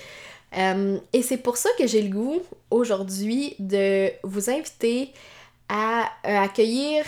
et 0.53 1.21
c'est 1.21 1.37
pour 1.37 1.57
ça 1.57 1.69
que 1.77 1.87
j'ai 1.87 2.03
le 2.03 2.09
goût 2.09 2.41
aujourd'hui 2.69 3.55
de 3.59 4.11
vous 4.23 4.49
inviter 4.49 5.11
à 5.67 6.11
accueillir 6.23 7.03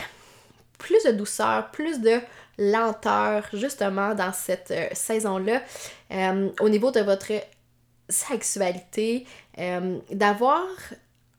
plus 0.79 1.03
de 1.05 1.11
douceur, 1.11 1.69
plus 1.71 2.01
de 2.01 2.19
lenteur 2.57 3.47
justement 3.53 4.15
dans 4.15 4.33
cette 4.33 4.71
euh, 4.71 4.87
saison-là 4.93 5.61
euh, 6.11 6.49
au 6.59 6.69
niveau 6.69 6.91
de 6.91 7.01
votre 7.01 7.31
sexualité, 8.09 9.25
euh, 9.59 9.99
d'avoir 10.11 10.65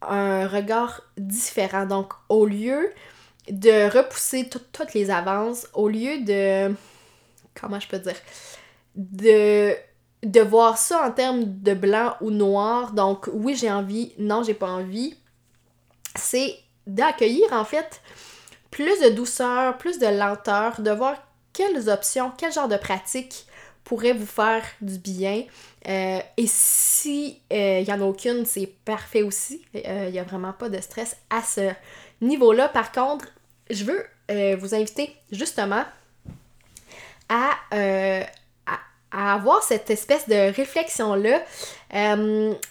un 0.03 0.47
regard 0.47 1.03
différent. 1.17 1.87
Donc 1.87 2.13
au 2.29 2.47
lieu 2.47 2.93
de 3.51 3.91
repousser 3.91 4.49
toutes 4.49 4.95
les 4.95 5.11
avances, 5.11 5.67
au 5.75 5.89
lieu 5.89 6.21
de... 6.21 6.75
comment 7.61 7.81
je 7.81 7.89
peux 7.89 7.99
dire? 7.99 8.17
De 8.95 9.75
de 10.25 10.41
voir 10.41 10.79
ça 10.79 11.07
en 11.07 11.13
termes 11.13 11.45
de 11.45 11.75
blanc 11.75 12.17
ou 12.21 12.31
noir, 12.31 12.93
donc 12.93 13.31
oui 13.33 13.55
j'ai 13.55 13.71
envie, 13.71 14.13
non 14.19 14.43
j'ai 14.43 14.55
pas 14.55 14.69
envie, 14.69 15.17
c'est 16.17 16.59
d'accueillir 16.89 17.53
en 17.53 17.65
fait 17.65 18.01
plus 18.79 19.01
de 19.01 19.09
douceur, 19.09 19.77
plus 19.77 19.99
de 19.99 20.07
lenteur, 20.07 20.81
de 20.81 20.93
voir 20.93 21.17
quelles 21.53 21.91
options, 21.91 22.31
quel 22.39 22.53
genre 22.53 22.69
de 22.69 22.77
pratique 22.77 23.45
pourrait 23.83 24.13
vous 24.13 24.25
faire 24.25 24.63
du 24.81 24.99
bien. 24.99 25.43
Euh, 25.89 26.21
et 26.37 26.47
si 26.47 27.41
il 27.51 27.57
euh, 27.57 27.83
n'y 27.83 27.93
en 27.93 28.01
a 28.01 28.05
aucune, 28.05 28.47
c'est 28.47 28.69
parfait 28.85 29.23
aussi. 29.23 29.65
Il 29.75 29.83
euh, 29.85 30.11
n'y 30.13 30.21
a 30.21 30.23
vraiment 30.23 30.53
pas 30.53 30.69
de 30.69 30.81
stress 30.81 31.17
à 31.29 31.43
ce 31.43 31.73
niveau-là. 32.21 32.69
Par 32.69 32.93
contre, 32.93 33.27
je 33.69 33.83
veux 33.83 34.05
vous 34.59 34.75
inviter 34.75 35.17
justement 35.33 35.85
à, 37.29 37.51
à, 39.11 39.33
avoir 39.33 39.63
cette 39.65 39.91
espèce 39.91 40.29
de 40.29 40.55
réflexion-là 40.55 41.43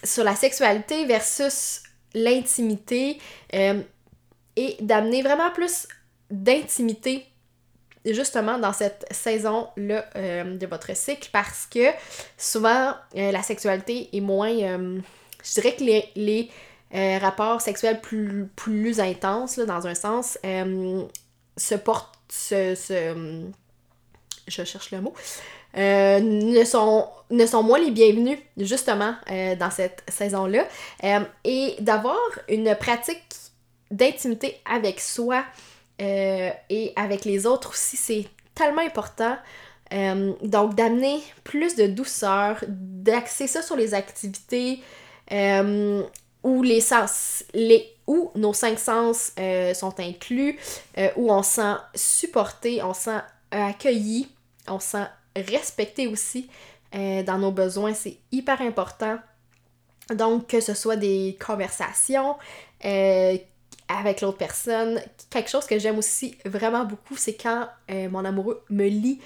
sur 0.04 0.24
la 0.24 0.36
sexualité 0.36 1.04
versus 1.04 1.82
l'intimité 2.14 3.18
et 3.52 4.76
d'amener 4.80 5.22
vraiment 5.22 5.50
plus 5.50 5.88
d'intimité 6.30 7.26
justement 8.04 8.58
dans 8.58 8.72
cette 8.72 9.06
saison-là 9.10 10.04
euh, 10.16 10.56
de 10.56 10.66
votre 10.66 10.94
cycle 10.96 11.28
parce 11.32 11.66
que 11.66 11.90
souvent 12.36 12.94
euh, 13.16 13.32
la 13.32 13.42
sexualité 13.42 14.08
est 14.12 14.20
moins. 14.20 14.52
Euh, 14.52 15.00
je 15.44 15.60
dirais 15.60 15.76
que 15.76 15.84
les, 15.84 16.50
rapports 17.20 17.60
sexuels 17.60 18.00
plus, 18.00 19.00
intenses, 19.00 19.58
dans 19.58 19.86
un 19.86 19.94
sens, 19.94 20.38
se 20.42 21.74
portent. 21.74 22.14
Se, 22.30 22.74
je 24.46 24.64
cherche 24.64 24.90
le 24.90 25.00
mot. 25.00 25.14
ne, 25.76 26.64
sont, 26.64 27.08
ne 27.30 27.46
sont 27.46 27.62
moins 27.62 27.78
les 27.78 27.90
bienvenus 27.90 28.38
justement 28.56 29.14
dans 29.28 29.70
cette 29.70 30.02
saison-là. 30.08 30.66
et 31.44 31.76
d'avoir 31.80 32.18
une 32.48 32.74
pratique 32.74 33.22
d'intimité 33.90 34.58
avec 34.64 35.00
soi 35.00 35.44
euh, 36.00 36.50
et 36.70 36.92
avec 36.96 37.24
les 37.24 37.46
autres 37.46 37.70
aussi, 37.70 37.96
c'est 37.96 38.26
tellement 38.54 38.82
important. 38.82 39.36
Euh, 39.92 40.32
donc, 40.42 40.74
d'amener 40.74 41.20
plus 41.44 41.74
de 41.76 41.86
douceur, 41.86 42.62
d'axer 42.68 43.46
ça 43.46 43.62
sur 43.62 43.76
les 43.76 43.94
activités 43.94 44.82
euh, 45.32 46.02
où 46.42 46.62
les 46.62 46.80
sens, 46.80 47.44
les, 47.54 47.88
où 48.06 48.30
nos 48.34 48.52
cinq 48.52 48.78
sens 48.78 49.32
sont 49.74 50.00
inclus, 50.00 50.58
où 51.16 51.32
on 51.32 51.42
sent 51.42 51.74
supporté, 51.94 52.82
on 52.82 52.94
sent 52.94 53.20
accueilli, 53.50 54.28
on 54.68 54.78
sent 54.78 55.06
respecté 55.36 56.06
aussi 56.06 56.48
dans 56.92 57.38
nos 57.38 57.50
besoins. 57.50 57.92
C'est 57.92 58.16
hyper 58.32 58.62
important. 58.62 59.18
Donc, 60.14 60.46
que 60.46 60.60
ce 60.60 60.72
soit 60.72 60.96
des 60.96 61.36
conversations, 61.44 62.36
avec 63.88 64.20
l'autre 64.20 64.38
personne. 64.38 65.00
Quelque 65.30 65.50
chose 65.50 65.66
que 65.66 65.78
j'aime 65.78 65.98
aussi 65.98 66.36
vraiment 66.44 66.84
beaucoup, 66.84 67.16
c'est 67.16 67.34
quand 67.34 67.68
euh, 67.90 68.08
mon 68.08 68.24
amoureux 68.24 68.62
me 68.70 68.86
lit 68.86 69.20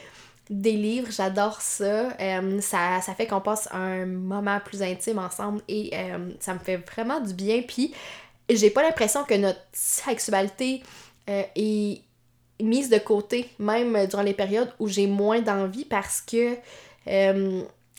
des 0.51 0.73
livres, 0.73 1.09
j'adore 1.11 1.61
ça. 1.61 2.13
Euh, 2.21 2.61
ça. 2.61 3.01
ça. 3.01 3.15
fait 3.15 3.27
qu'on 3.27 3.41
passe 3.41 3.69
un 3.73 4.07
moment 4.07 4.61
plus 4.65 4.83
intime 4.83 5.19
ensemble 5.19 5.63
et 5.69 5.91
euh, 5.95 6.31
ça 6.41 6.55
me 6.55 6.59
fait 6.59 6.77
vraiment 6.77 7.21
du 7.21 7.35
bien. 7.35 7.63
Puis 7.63 7.93
j'ai 8.49 8.71
pas 8.71 8.83
l'impression 8.83 9.25
que 9.25 9.35
notre 9.35 9.61
sexualité 9.73 10.83
est 11.27 12.03
mise 12.61 12.91
de 12.91 12.99
côté, 12.99 13.49
même 13.59 14.07
durant 14.07 14.23
les 14.23 14.35
périodes 14.35 14.73
où 14.79 14.89
j'ai 14.89 15.07
moins 15.07 15.41
d'envie 15.41 15.85
parce 15.85 16.21
que 16.21 16.57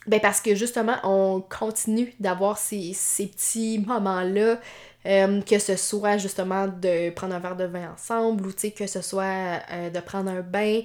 ben 0.08 0.20
parce 0.20 0.42
que 0.42 0.54
justement, 0.56 0.98
on 1.04 1.42
continue 1.42 2.14
d'avoir 2.20 2.58
ces, 2.58 2.96
petits 3.18 3.80
moments-là, 3.80 4.60
euh, 5.06 5.42
que 5.42 5.60
ce 5.60 5.76
soit 5.76 6.18
justement 6.18 6.68
de 6.68 7.10
prendre 7.12 7.36
un 7.36 7.40
verre 7.40 7.56
de 7.56 7.66
vin 7.66 7.92
ensemble 7.94 8.48
ou 8.48 8.52
que 8.52 8.88
ce 8.88 9.02
soit 9.02 9.62
euh, 9.72 9.90
de 9.90 10.00
prendre 10.00 10.30
un 10.30 10.42
bain, 10.42 10.82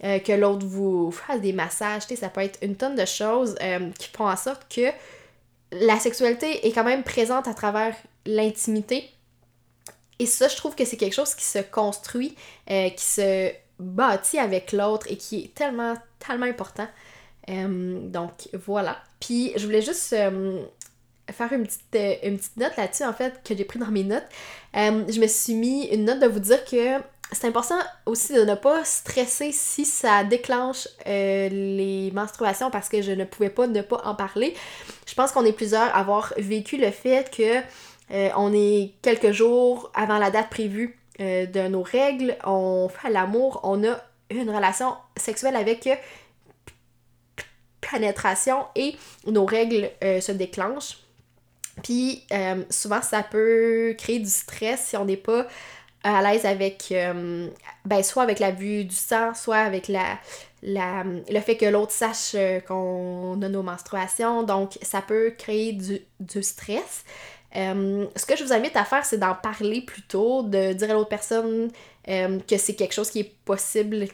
que 0.00 0.32
l'autre 0.32 0.64
vous 0.64 1.10
fasse 1.10 1.40
des 1.40 1.52
massages, 1.52 2.02
ça 2.02 2.28
peut 2.28 2.42
être 2.42 2.60
une 2.62 2.76
tonne 2.76 2.94
de 2.94 3.04
choses 3.04 3.56
qui 3.98 4.08
font 4.16 4.28
en 4.28 4.36
sorte 4.36 4.72
que 4.72 4.92
la 5.72 5.98
sexualité 5.98 6.64
est 6.64 6.70
quand 6.70 6.84
même 6.84 7.02
présente 7.02 7.48
à 7.48 7.54
travers 7.54 7.96
l'intimité. 8.24 9.10
Et 10.20 10.26
ça, 10.26 10.46
je 10.46 10.54
trouve 10.54 10.76
que 10.76 10.84
c'est 10.84 10.96
quelque 10.96 11.16
chose 11.16 11.34
qui 11.34 11.44
se 11.44 11.58
construit, 11.58 12.36
qui 12.68 13.04
se 13.04 13.50
bâtit 13.80 14.38
avec 14.38 14.70
l'autre 14.70 15.08
et 15.10 15.16
qui 15.16 15.46
est 15.46 15.54
tellement, 15.56 15.96
tellement 16.20 16.46
important. 16.46 16.86
Euh, 17.48 18.08
donc 18.08 18.48
voilà. 18.52 18.98
Puis 19.20 19.52
je 19.56 19.64
voulais 19.64 19.82
juste 19.82 20.12
euh, 20.12 20.62
faire 21.32 21.52
une 21.52 21.64
petite, 21.64 21.82
euh, 21.94 22.14
une 22.24 22.38
petite 22.38 22.56
note 22.56 22.76
là-dessus, 22.76 23.04
en 23.04 23.12
fait, 23.12 23.42
que 23.44 23.56
j'ai 23.56 23.64
pris 23.64 23.78
dans 23.78 23.90
mes 23.90 24.04
notes. 24.04 24.26
je 24.74 25.20
me 25.20 25.26
suis 25.26 25.54
mis 25.54 25.86
une 25.86 26.04
note 26.04 26.20
de 26.20 26.26
vous 26.26 26.40
dire 26.40 26.64
que 26.64 26.98
c'est 27.30 27.46
important 27.46 27.78
aussi 28.06 28.32
de 28.32 28.42
ne 28.42 28.54
pas 28.54 28.84
stresser 28.84 29.52
si 29.52 29.84
ça 29.84 30.24
déclenche 30.24 30.88
les 31.06 32.10
menstruations 32.14 32.70
parce 32.70 32.88
que 32.88 33.02
je 33.02 33.12
ne 33.12 33.24
pouvais 33.24 33.50
pas 33.50 33.66
ne 33.66 33.82
pas 33.82 34.00
en 34.04 34.14
parler. 34.14 34.54
Je 35.06 35.14
pense 35.14 35.32
qu'on 35.32 35.44
est 35.44 35.52
plusieurs 35.52 35.82
à 35.94 35.98
avoir 35.98 36.32
vécu 36.38 36.78
le 36.78 36.90
fait 36.90 37.30
que 37.30 37.60
on 38.34 38.54
est 38.54 38.94
quelques 39.02 39.32
jours 39.32 39.90
avant 39.94 40.16
la 40.16 40.30
date 40.30 40.48
prévue 40.48 40.98
de 41.18 41.68
nos 41.68 41.82
règles, 41.82 42.36
on 42.46 42.88
fait 42.88 43.10
l'amour, 43.10 43.60
on 43.62 43.84
a 43.84 44.00
une 44.30 44.48
relation 44.48 44.94
sexuelle 45.18 45.56
avec 45.56 45.86
pénétration 47.90 48.66
et 48.74 48.96
nos 49.26 49.44
règles 49.44 49.90
euh, 50.02 50.20
se 50.20 50.32
déclenchent. 50.32 50.98
Puis 51.82 52.24
euh, 52.32 52.62
souvent, 52.70 53.02
ça 53.02 53.22
peut 53.22 53.94
créer 53.98 54.18
du 54.18 54.30
stress 54.30 54.86
si 54.86 54.96
on 54.96 55.04
n'est 55.04 55.16
pas 55.16 55.46
à 56.04 56.22
l'aise 56.22 56.46
avec, 56.46 56.88
euh, 56.92 57.48
ben, 57.84 58.02
soit 58.02 58.22
avec 58.22 58.38
la 58.38 58.50
vue 58.50 58.84
du 58.84 58.94
sang, 58.94 59.34
soit 59.34 59.58
avec 59.58 59.88
la, 59.88 60.18
la 60.62 61.04
le 61.04 61.40
fait 61.40 61.56
que 61.56 61.66
l'autre 61.66 61.92
sache 61.92 62.36
qu'on 62.66 63.40
a 63.42 63.48
nos 63.48 63.62
menstruations. 63.62 64.42
Donc, 64.42 64.78
ça 64.82 65.02
peut 65.02 65.34
créer 65.36 65.72
du, 65.72 66.00
du 66.20 66.42
stress. 66.42 67.04
ce 67.52 68.26
que 68.26 68.36
je 68.36 68.44
vous 68.44 68.52
invite 68.52 68.76
à 68.76 68.84
faire, 68.84 69.04
c'est 69.04 69.18
d'en 69.18 69.34
parler 69.34 69.82
plutôt, 69.82 70.42
de 70.42 70.72
dire 70.72 70.90
à 70.90 70.94
l'autre 70.94 71.08
personne 71.08 71.70
que 72.06 72.56
c'est 72.56 72.74
quelque 72.74 72.94
chose 72.94 73.10
qui 73.10 73.20
est 73.20 73.34
possible 73.44 74.06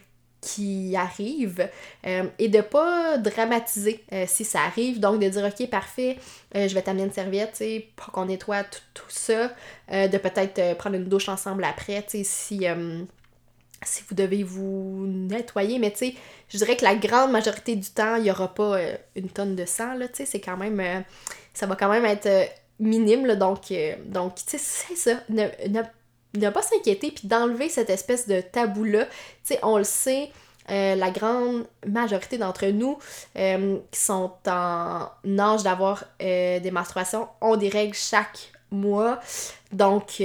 qui 0.45 0.95
arrive 0.95 1.69
euh, 2.07 2.25
et 2.39 2.49
de 2.49 2.61
pas 2.61 3.17
dramatiser 3.17 4.05
euh, 4.13 4.25
si 4.29 4.45
ça 4.45 4.61
arrive. 4.61 5.01
Donc 5.01 5.21
de 5.21 5.29
dire 5.29 5.45
ok 5.45 5.69
parfait, 5.71 6.19
euh, 6.55 6.69
je 6.69 6.75
vais 6.75 6.83
t'amener 6.83 7.05
une 7.05 7.13
serviette 7.13 7.63
pour 7.97 8.13
qu'on 8.13 8.27
nettoie 8.27 8.63
tout, 8.65 9.05
ça. 9.09 9.51
de 9.91 10.19
peut-être 10.19 10.77
prendre 10.77 10.97
une 10.97 11.07
douche 11.07 11.29
ensemble 11.29 11.65
après, 11.65 12.05
si, 12.09 12.25
si 12.25 14.03
vous 14.09 14.15
devez 14.15 14.43
vous 14.43 15.07
nettoyer. 15.07 15.79
Mais 15.79 15.91
tu 15.91 15.99
sais, 15.99 16.15
je 16.49 16.59
dirais 16.59 16.77
que 16.77 16.85
la 16.85 16.95
grande 16.95 17.31
majorité 17.31 17.75
du 17.77 17.89
temps, 17.89 18.17
il 18.17 18.25
n'y 18.25 18.31
aura 18.31 18.53
pas 18.53 18.79
une 19.17 19.29
tonne 19.29 19.57
de 19.57 19.65
sang. 19.65 19.95
Là, 19.95 20.07
c'est 20.13 20.41
quand 20.41 20.57
même. 20.57 21.05
ça 21.55 21.67
va 21.67 21.77
quand 21.77 21.89
même 21.89 22.05
être 22.05 22.51
minime. 22.79 23.35
Donc, 23.35 23.73
donc 24.07 24.35
tu 24.35 24.43
sais, 24.47 24.59
c'est 24.59 24.97
ça. 24.97 25.21
Ne 25.31 25.83
ne 26.35 26.51
pas 26.51 26.63
s'inquiéter 26.63 27.11
puis 27.11 27.29
d'enlever 27.29 27.69
cette 27.69 27.91
espèce 27.91 28.27
de 28.27 28.41
tabou-là. 28.41 29.07
Tu 29.07 29.13
sais, 29.45 29.59
on 29.63 29.79
le 29.79 29.85
sait, 29.85 30.31
euh, 30.71 30.95
la 30.95 31.11
grande 31.11 31.67
majorité 31.87 32.39
d'entre 32.39 32.67
nous 32.67 32.99
euh, 33.37 33.77
qui 33.91 34.01
sont 34.01 34.33
en 34.47 35.11
âge 35.39 35.63
d'avoir 35.63 36.05
euh, 36.23 36.59
des 36.59 36.71
menstruations 36.71 37.29
ont 37.43 37.57
des 37.57 37.69
règles 37.69 37.95
chaque 37.95 38.51
mois. 38.71 39.21
Donc, 39.73 40.23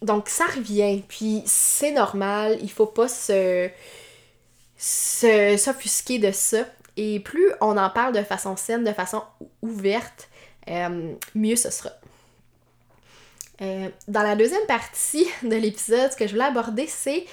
donc 0.00 0.28
ça 0.28 0.46
revient. 0.46 1.02
Puis 1.06 1.42
c'est 1.46 1.92
normal, 1.92 2.58
il 2.62 2.70
faut 2.70 2.86
pas 2.86 3.08
se 3.08 3.68
s'offusquer 4.78 6.18
de 6.18 6.32
ça. 6.32 6.64
Et 6.96 7.20
plus 7.20 7.50
on 7.60 7.76
en 7.76 7.90
parle 7.90 8.14
de 8.14 8.22
façon 8.22 8.56
saine, 8.56 8.84
de 8.84 8.92
façon 8.92 9.22
ouverte, 9.60 10.28
mieux 11.34 11.56
ce 11.56 11.70
sera. 11.70 11.90
Euh, 13.60 13.88
dans 14.08 14.22
la 14.22 14.34
deuxième 14.34 14.66
partie 14.66 15.26
de 15.42 15.54
l'épisode, 15.56 16.10
ce 16.10 16.16
que 16.16 16.26
je 16.26 16.32
voulais 16.32 16.46
aborder, 16.46 16.86
c'est 16.86 17.26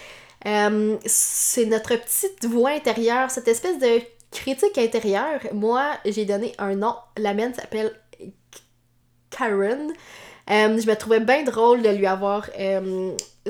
euh, 0.45 0.97
c'est 1.05 1.65
notre 1.65 1.95
petite 1.95 2.45
voix 2.45 2.71
intérieure, 2.71 3.29
cette 3.29 3.47
espèce 3.47 3.77
de 3.79 4.01
critique 4.31 4.77
intérieure. 4.77 5.41
Moi, 5.53 5.91
j'ai 6.05 6.25
donné 6.25 6.53
un 6.59 6.75
nom. 6.75 6.95
La 7.17 7.33
mienne 7.33 7.53
s'appelle 7.53 7.93
Karen. 9.29 9.91
Euh, 10.49 10.79
je 10.79 10.87
me 10.87 10.95
trouvais 10.95 11.19
bien 11.19 11.43
drôle 11.43 11.81
de 11.81 11.89
lui 11.89 12.07
avoir 12.07 12.49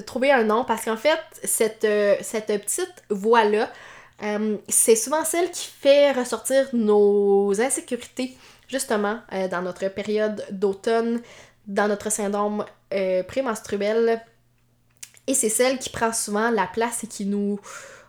trouvé 0.05 0.31
un 0.31 0.43
nom 0.43 0.63
parce 0.65 0.85
qu'en 0.85 0.97
fait, 0.97 1.19
cette, 1.43 1.87
cette 2.21 2.47
petite 2.47 3.03
voix-là, 3.09 3.71
c'est 4.67 4.95
souvent 4.95 5.23
celle 5.23 5.51
qui 5.51 5.69
fait 5.79 6.11
ressortir 6.11 6.67
nos 6.73 7.61
insécurités, 7.61 8.35
justement, 8.67 9.19
dans 9.51 9.61
notre 9.61 9.87
période 9.89 10.43
d'automne, 10.51 11.21
dans 11.69 11.87
notre 11.87 12.11
syndrome 12.11 12.65
euh, 12.93 13.23
prémenstruel. 13.23 14.21
Et 15.27 15.35
c'est 15.35 15.49
celle 15.49 15.77
qui 15.77 15.89
prend 15.89 16.11
souvent 16.11 16.49
la 16.49 16.65
place 16.65 17.03
et 17.03 17.07
qui 17.07 17.25
nous, 17.25 17.59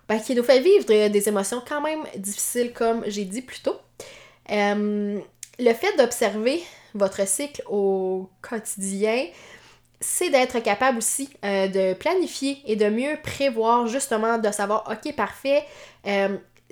ben, 0.09 0.19
qui 0.19 0.35
nous 0.35 0.43
fait 0.43 0.61
vivre 0.61 0.87
des 0.87 1.29
émotions 1.29 1.63
quand 1.69 1.83
même 1.83 2.03
difficiles, 2.17 2.73
comme 2.73 3.05
j'ai 3.07 3.27
dit 3.27 3.43
plus 3.43 3.61
tôt. 3.61 3.77
Euh, 4.51 5.21
le 5.59 5.75
fait 5.75 5.97
d'observer 5.99 6.63
votre 6.95 7.29
cycle 7.29 7.63
au 7.69 8.31
quotidien, 8.41 9.27
c'est 10.01 10.31
d'être 10.31 10.61
capable 10.61 10.97
aussi 10.97 11.29
euh, 11.45 11.69
de 11.69 11.93
planifier 11.93 12.63
et 12.65 12.75
de 12.75 12.89
mieux 12.89 13.19
prévoir 13.23 13.87
justement, 13.87 14.39
de 14.39 14.51
savoir, 14.51 14.91
ok, 14.91 15.15
parfait, 15.15 15.65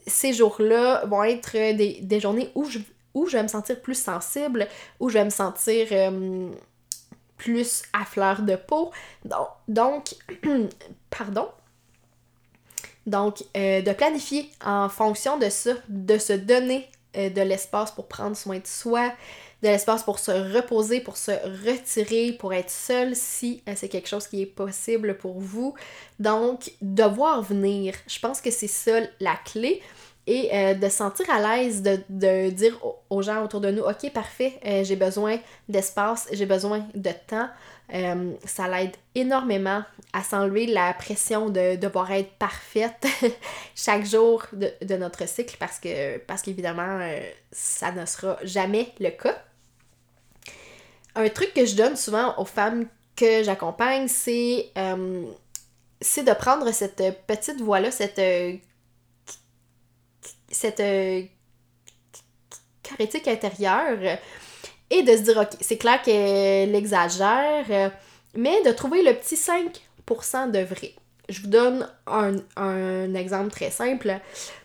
ces 0.07 0.33
jours-là 0.33 1.05
vont 1.05 1.23
être 1.25 1.53
des, 1.53 1.99
des, 2.01 2.21
journées 2.21 2.51
où 2.55 2.65
je, 2.65 2.79
où 3.13 3.27
je 3.27 3.37
vais 3.37 3.43
me 3.43 3.49
sentir 3.49 3.79
plus 3.83 4.01
sensible, 4.03 4.67
où 4.99 5.11
je 5.11 5.19
vais 5.19 5.25
me 5.27 5.31
sentir 5.31 5.89
plus 7.39 7.83
à 7.93 8.05
fleur 8.05 8.43
de 8.43 8.57
peau. 8.57 8.91
Donc, 9.69 10.15
pardon. 11.11 11.49
Donc, 13.07 13.43
euh, 13.57 13.81
de 13.81 13.93
planifier 13.93 14.51
en 14.63 14.91
fonction 14.91 15.39
de 15.39 15.49
ça, 15.49 15.71
de 15.89 16.19
se 16.19 16.35
donner 16.35 16.87
euh, 17.17 17.31
de 17.31 17.41
l'espace 17.41 17.91
pour 17.91 18.07
prendre 18.07 18.37
soin 18.37 18.59
de 18.59 18.67
soi, 18.67 19.13
de 19.63 19.69
l'espace 19.69 20.03
pour 20.03 20.19
se 20.19 20.31
reposer, 20.31 21.01
pour 21.01 21.17
se 21.17 21.31
retirer, 21.67 22.33
pour 22.33 22.53
être 22.53 22.71
seul 22.71 23.17
si 23.17 23.63
euh, 23.67 23.73
c'est 23.77 23.89
quelque 23.89 24.09
chose 24.09 24.29
qui 24.29 24.43
est 24.43 24.47
possible 24.47 25.17
pour 25.17 25.41
vous. 25.41 25.75
Donc, 26.19 26.71
devoir 26.83 27.43
venir, 27.43 27.95
je 28.07 28.19
pense 28.19 28.43
que 28.43 28.51
c'est 28.51 28.69
ça 28.69 29.01
la 29.21 29.37
clé 29.37 29.81
et 30.29 30.51
euh, 30.53 30.75
de 30.75 30.89
sentir 30.91 31.29
à 31.31 31.41
l'aise 31.41 31.83
de, 31.83 32.51
dire 32.51 32.79
aux 33.09 33.23
gens 33.23 33.43
autour 33.43 33.63
de 33.63 33.71
nous, 33.71 33.83
ok, 33.83 34.13
parfait, 34.13 34.61
euh, 34.67 34.85
j'ai 34.85 34.95
besoin 34.95 35.39
d'espace, 35.71 36.29
j'ai 36.31 36.45
besoin 36.45 36.87
de 36.95 37.11
temps. 37.27 37.49
Euh, 37.95 38.33
ça 38.45 38.69
l'aide 38.69 38.95
énormément 39.15 39.83
à 40.13 40.23
s'enlever 40.23 40.67
la 40.67 40.93
pression 40.93 41.49
de 41.49 41.77
devoir 41.77 42.13
être 42.13 42.31
parfaite 42.33 43.07
chaque 43.75 44.05
jour 44.05 44.45
de, 44.53 44.97
notre 44.97 45.27
cycle 45.27 45.57
parce 45.59 45.79
que 45.79 46.19
parce 46.19 46.43
qu'évidemment 46.43 47.01
ça 47.51 47.91
ne 47.93 48.05
sera 48.05 48.37
jamais 48.43 48.93
le 49.01 49.09
cas. 49.09 49.43
Un 51.15 51.31
truc 51.31 51.55
que 51.55 51.65
je 51.65 51.75
donne 51.75 51.97
souvent 51.97 52.35
aux 52.37 52.45
femmes 52.45 52.85
que 53.17 53.43
j'accompagne, 53.43 54.07
c'est 54.07 54.71
c'est 56.03 56.25
de 56.25 56.33
prendre 56.35 56.71
cette 56.73 57.03
petite 57.27 57.63
voix-là, 57.63 57.91
cette 57.91 58.21
cette 60.51 60.81
euh, 60.81 61.23
intérieure 63.01 64.19
et 64.91 65.03
de 65.03 65.17
se 65.17 65.23
dire, 65.23 65.39
ok, 65.39 65.51
c'est 65.61 65.77
clair 65.77 66.01
qu'elle 66.03 66.75
exagère, 66.75 67.67
euh, 67.71 67.91
mais 68.35 68.63
de 68.63 68.71
trouver 68.73 69.03
le 69.03 69.15
petit 69.15 69.35
5% 69.35 70.51
de 70.51 70.61
vrai. 70.61 70.95
Je 71.29 71.43
vous 71.43 71.49
donne 71.49 71.87
un, 72.07 73.15
exemple 73.15 73.51
très 73.51 73.71
simple. 73.71 74.19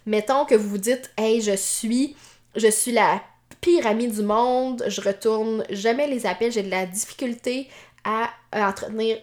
Mettons 0.05 0.45
que 0.45 0.55
vous 0.55 0.69
vous 0.69 0.77
dites, 0.77 1.11
hey, 1.17 1.41
je 1.41 1.55
suis, 1.55 2.15
je 2.55 2.67
suis 2.67 2.93
la 2.93 3.21
pire 3.59 3.85
amie 3.85 4.07
du 4.07 4.23
monde, 4.23 4.83
je 4.87 5.01
retourne 5.01 5.65
jamais 5.69 6.07
les 6.07 6.25
appels, 6.25 6.51
j'ai 6.51 6.63
de 6.63 6.69
la 6.69 6.85
difficulté 6.85 7.67
à, 8.05 8.29
entretenir 8.53 9.17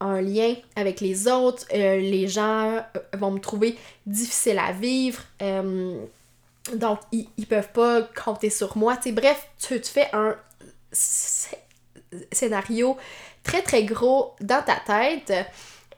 un 0.00 0.20
lien 0.20 0.54
avec 0.76 1.00
les 1.00 1.28
autres, 1.28 1.66
euh, 1.72 1.96
les 1.98 2.28
gens 2.28 2.76
euh, 2.76 2.82
vont 3.16 3.30
me 3.30 3.38
trouver 3.38 3.76
difficile 4.06 4.58
à 4.58 4.72
vivre, 4.72 5.22
euh, 5.42 5.98
donc 6.74 7.00
ils, 7.12 7.28
ils, 7.36 7.46
peuvent 7.46 7.72
pas 7.72 8.02
compter 8.02 8.50
sur 8.50 8.76
moi. 8.76 8.98
Bref, 9.12 9.48
tu, 9.58 9.80
tu 9.80 9.90
fais 9.90 10.08
un 10.12 10.36
scénario 12.32 12.96
très 13.42 13.62
très 13.62 13.84
gros 13.84 14.34
dans 14.40 14.62
ta 14.62 14.76
tête 14.76 15.32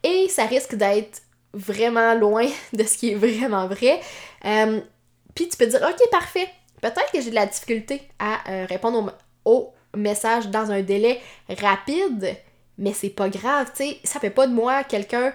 et 0.02 0.28
ça 0.28 0.46
risque 0.46 0.74
d'être 0.74 1.22
vraiment 1.52 2.14
loin 2.14 2.46
de 2.72 2.85
ce 2.85 2.96
qui 2.96 3.12
est 3.12 3.14
vraiment 3.14 3.66
vrai. 3.66 4.00
Puis 5.35 5.48
tu 5.48 5.56
peux 5.59 5.66
dire, 5.66 5.82
ok, 5.82 6.11
parfait, 6.11 6.48
peut-être 6.80 7.12
que 7.12 7.20
j'ai 7.20 7.30
de 7.30 7.35
la 7.35 7.46
difficulté 7.46 8.02
à 8.18 8.38
répondre 8.66 9.14
au, 9.44 9.72
message 9.94 10.48
dans 10.48 10.70
un 10.70 10.82
délai 10.82 11.20
rapide, 11.48 12.37
mais 12.78 12.92
c'est 12.92 13.10
pas 13.10 13.28
grave, 13.28 13.70
tu 13.74 13.84
sais, 13.84 14.00
ça 14.04 14.20
fait 14.20 14.30
pas 14.30 14.46
de 14.46 14.52
moi 14.52 14.84
quelqu'un 14.84 15.32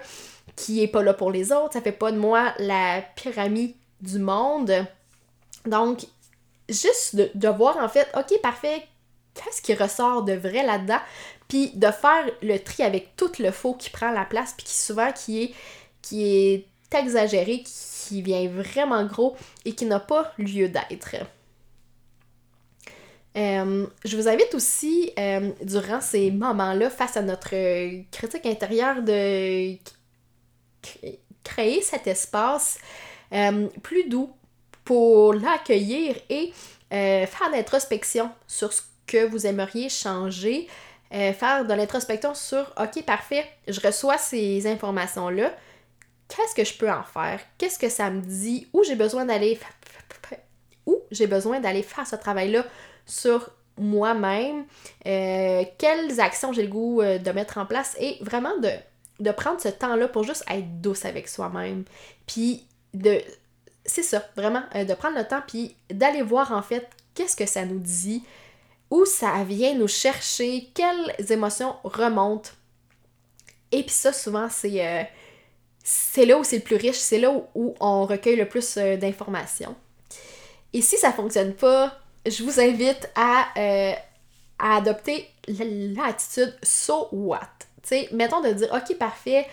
qui 0.56 0.82
est 0.82 0.88
pas 0.88 1.02
là 1.02 1.14
pour 1.14 1.30
les 1.30 1.52
autres, 1.52 1.72
ça 1.72 1.80
fait 1.80 1.92
pas 1.92 2.12
de 2.12 2.18
moi 2.18 2.52
la 2.58 3.02
pyramide 3.16 3.74
du 4.00 4.18
monde. 4.18 4.72
Donc, 5.66 6.06
juste 6.68 7.16
de, 7.16 7.30
de 7.34 7.48
voir 7.48 7.76
en 7.78 7.88
fait, 7.88 8.08
ok, 8.16 8.40
parfait, 8.42 8.86
qu'est-ce 9.34 9.62
qui 9.62 9.74
ressort 9.74 10.22
de 10.22 10.34
vrai 10.34 10.64
là-dedans, 10.64 11.00
puis 11.48 11.70
de 11.74 11.90
faire 11.90 12.24
le 12.42 12.58
tri 12.58 12.82
avec 12.82 13.16
tout 13.16 13.32
le 13.38 13.50
faux 13.50 13.74
qui 13.74 13.90
prend 13.90 14.10
la 14.10 14.24
place, 14.24 14.54
puis 14.56 14.66
qui 14.66 14.74
souvent 14.74 15.12
qui 15.12 15.44
est, 15.44 15.54
qui 16.00 16.24
est 16.24 16.66
exagéré, 16.94 17.62
qui 17.62 18.22
vient 18.22 18.48
vraiment 18.48 19.04
gros 19.04 19.36
et 19.64 19.74
qui 19.74 19.86
n'a 19.86 20.00
pas 20.00 20.32
lieu 20.38 20.68
d'être. 20.68 21.16
Euh, 23.36 23.86
je 24.04 24.16
vous 24.16 24.28
invite 24.28 24.54
aussi, 24.54 25.10
euh, 25.18 25.50
durant 25.62 26.00
ces 26.00 26.30
moments-là, 26.30 26.90
face 26.90 27.16
à 27.16 27.22
notre 27.22 27.50
critique 28.10 28.46
intérieure, 28.46 29.02
de 29.02 29.76
créer 31.42 31.82
cet 31.82 32.06
espace 32.06 32.78
euh, 33.32 33.68
plus 33.82 34.08
doux 34.08 34.30
pour 34.84 35.32
l'accueillir 35.34 36.16
et 36.28 36.52
faire 36.90 37.48
l'introspection 37.50 38.30
sur 38.46 38.72
ce 38.72 38.82
que 39.06 39.24
vous 39.24 39.46
aimeriez 39.46 39.88
changer, 39.88 40.68
faire 41.10 41.64
de 41.64 41.72
l'introspection 41.72 42.34
sur 42.34 42.70
OK, 42.78 43.02
parfait, 43.04 43.46
je 43.66 43.80
reçois 43.80 44.18
ces 44.18 44.66
informations-là, 44.66 45.54
qu'est-ce 46.28 46.54
que 46.54 46.64
je 46.64 46.76
peux 46.76 46.90
en 46.90 47.02
faire? 47.02 47.40
Qu'est-ce 47.56 47.78
que 47.78 47.88
ça 47.88 48.10
me 48.10 48.20
dit? 48.20 48.68
Où 48.74 48.82
j'ai 48.82 48.96
besoin 48.96 49.24
d'aller 49.24 49.58
où 50.84 50.98
j'ai 51.10 51.26
besoin 51.26 51.60
d'aller 51.60 51.82
faire 51.82 52.06
ce 52.06 52.16
travail-là? 52.16 52.64
Sur 53.06 53.50
moi-même? 53.78 54.64
Euh, 55.06 55.64
quelles 55.78 56.20
actions 56.20 56.52
j'ai 56.52 56.62
le 56.62 56.68
goût 56.68 57.00
euh, 57.00 57.18
de 57.18 57.30
mettre 57.30 57.58
en 57.58 57.66
place? 57.66 57.96
Et 57.98 58.18
vraiment 58.20 58.52
de, 58.58 59.30
prendre 59.32 59.60
ce 59.60 59.68
temps-là 59.68 60.08
pour 60.08 60.24
juste 60.24 60.44
être 60.48 60.80
douce 60.80 61.04
avec 61.04 61.28
soi-même. 61.28 61.84
Puis 62.26 62.66
de. 62.94 63.20
C'est 63.84 64.04
ça, 64.04 64.24
vraiment, 64.36 64.62
euh, 64.76 64.84
de 64.84 64.94
prendre 64.94 65.18
le 65.18 65.26
temps, 65.26 65.42
puis 65.46 65.74
d'aller 65.90 66.22
voir 66.22 66.52
en 66.52 66.62
fait 66.62 66.88
qu'est-ce 67.14 67.34
que 67.34 67.46
ça 67.46 67.64
nous 67.64 67.80
dit, 67.80 68.22
où 68.90 69.04
ça 69.04 69.42
vient 69.42 69.74
nous 69.74 69.88
chercher, 69.88 70.70
quelles 70.72 71.32
émotions 71.32 71.74
remontent. 71.82 72.50
Et 73.72 73.82
puis 73.82 73.94
ça, 73.94 74.12
souvent, 74.12 74.48
c'est 74.48 75.08
c'est 75.82 76.26
là 76.26 76.38
où 76.38 76.44
c'est 76.44 76.58
le 76.58 76.62
plus 76.62 76.76
riche, 76.76 76.98
c'est 76.98 77.18
là 77.18 77.32
où, 77.56 77.74
on 77.80 78.06
recueille 78.06 78.36
le 78.36 78.46
plus 78.46 78.76
d'informations. 78.76 79.74
Et 80.72 80.80
si 80.80 80.96
ça 80.96 81.12
fonctionne 81.12 81.54
pas, 81.54 82.01
je 82.26 82.42
vous 82.42 82.60
invite 82.60 83.10
à, 83.14 83.46
euh, 83.56 83.92
adopter 84.58 85.28
l'attitude 85.48 86.56
so 86.62 87.08
what? 87.10 87.40
sais, 87.82 88.08
mettons 88.12 88.40
de 88.40 88.52
dire 88.52 88.72
ok 88.72 88.96
parfait, 88.96 89.46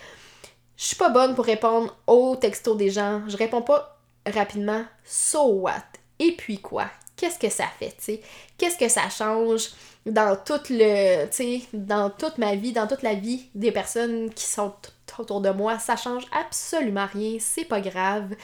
je 0.76 0.84
suis 0.84 0.96
pas 0.96 1.08
bonne 1.10 1.34
pour 1.34 1.44
répondre 1.44 1.96
aux 2.06 2.36
textos 2.36 2.76
des 2.76 2.90
gens, 2.90 3.22
je 3.28 3.36
réponds 3.36 3.62
pas 3.62 3.98
rapidement, 4.26 4.84
so 5.04 5.46
what? 5.46 5.82
Et 6.18 6.32
puis 6.32 6.58
quoi? 6.58 6.86
Qu'est-ce 7.16 7.38
que 7.38 7.50
ça 7.50 7.66
fait, 7.78 7.94
tu 8.02 8.18
Qu'est-ce 8.56 8.78
que 8.78 8.88
ça 8.88 9.10
change 9.10 9.70
dans 10.06 10.36
tout 10.36 10.60
le, 10.70 11.26
tu 11.28 11.62
dans 11.74 12.08
toute 12.08 12.38
ma 12.38 12.54
vie, 12.54 12.72
dans 12.72 12.86
toute 12.86 13.02
la 13.02 13.14
vie 13.14 13.48
des 13.54 13.72
personnes 13.72 14.30
qui 14.30 14.44
sont 14.44 14.72
autour 15.18 15.40
de 15.40 15.50
moi, 15.50 15.78
ça 15.78 15.96
change 15.96 16.24
absolument 16.32 17.06
rien, 17.12 17.36
c'est 17.38 17.64
pas 17.64 17.80
grave. 17.80 18.34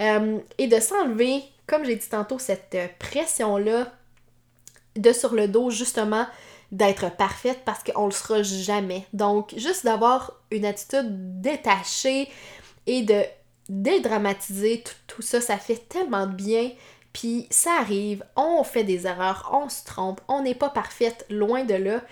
Euh, 0.00 0.38
et 0.58 0.66
de 0.66 0.80
s'enlever, 0.80 1.42
comme 1.66 1.84
j'ai 1.84 1.96
dit 1.96 2.08
tantôt, 2.08 2.38
cette 2.38 2.76
pression-là 2.98 3.92
de 4.96 5.12
sur 5.12 5.34
le 5.34 5.48
dos, 5.48 5.70
justement, 5.70 6.26
d'être 6.72 7.14
parfaite 7.16 7.60
parce 7.64 7.82
qu'on 7.82 8.06
le 8.06 8.12
sera 8.12 8.42
jamais. 8.42 9.06
Donc, 9.12 9.54
juste 9.56 9.84
d'avoir 9.84 10.40
une 10.50 10.64
attitude 10.64 11.40
détachée 11.40 12.28
et 12.86 13.02
de 13.02 13.22
dédramatiser 13.68 14.82
tout, 14.82 14.94
tout, 15.06 15.22
ça, 15.22 15.40
ça 15.40 15.56
fait 15.56 15.88
tellement 15.88 16.26
de 16.26 16.34
bien. 16.34 16.70
Puis 17.12 17.46
ça 17.50 17.70
arrive, 17.78 18.24
on 18.36 18.64
fait 18.64 18.82
des 18.82 19.06
erreurs, 19.06 19.48
on 19.52 19.68
se 19.68 19.84
trompe, 19.84 20.20
on 20.26 20.42
n'est 20.42 20.56
pas 20.56 20.68
parfaite, 20.68 21.24
loin 21.30 21.64
de 21.64 21.74
là. 21.74 22.02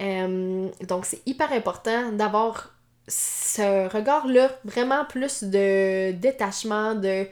Euh, 0.00 0.68
donc 0.86 1.06
c'est 1.06 1.26
hyper 1.26 1.52
important 1.52 2.12
d'avoir 2.12 2.74
ce 3.08 3.88
regard-là, 3.88 4.50
vraiment 4.64 5.04
plus 5.04 5.44
de 5.44 6.12
détachement, 6.12 6.94
de 6.94 7.26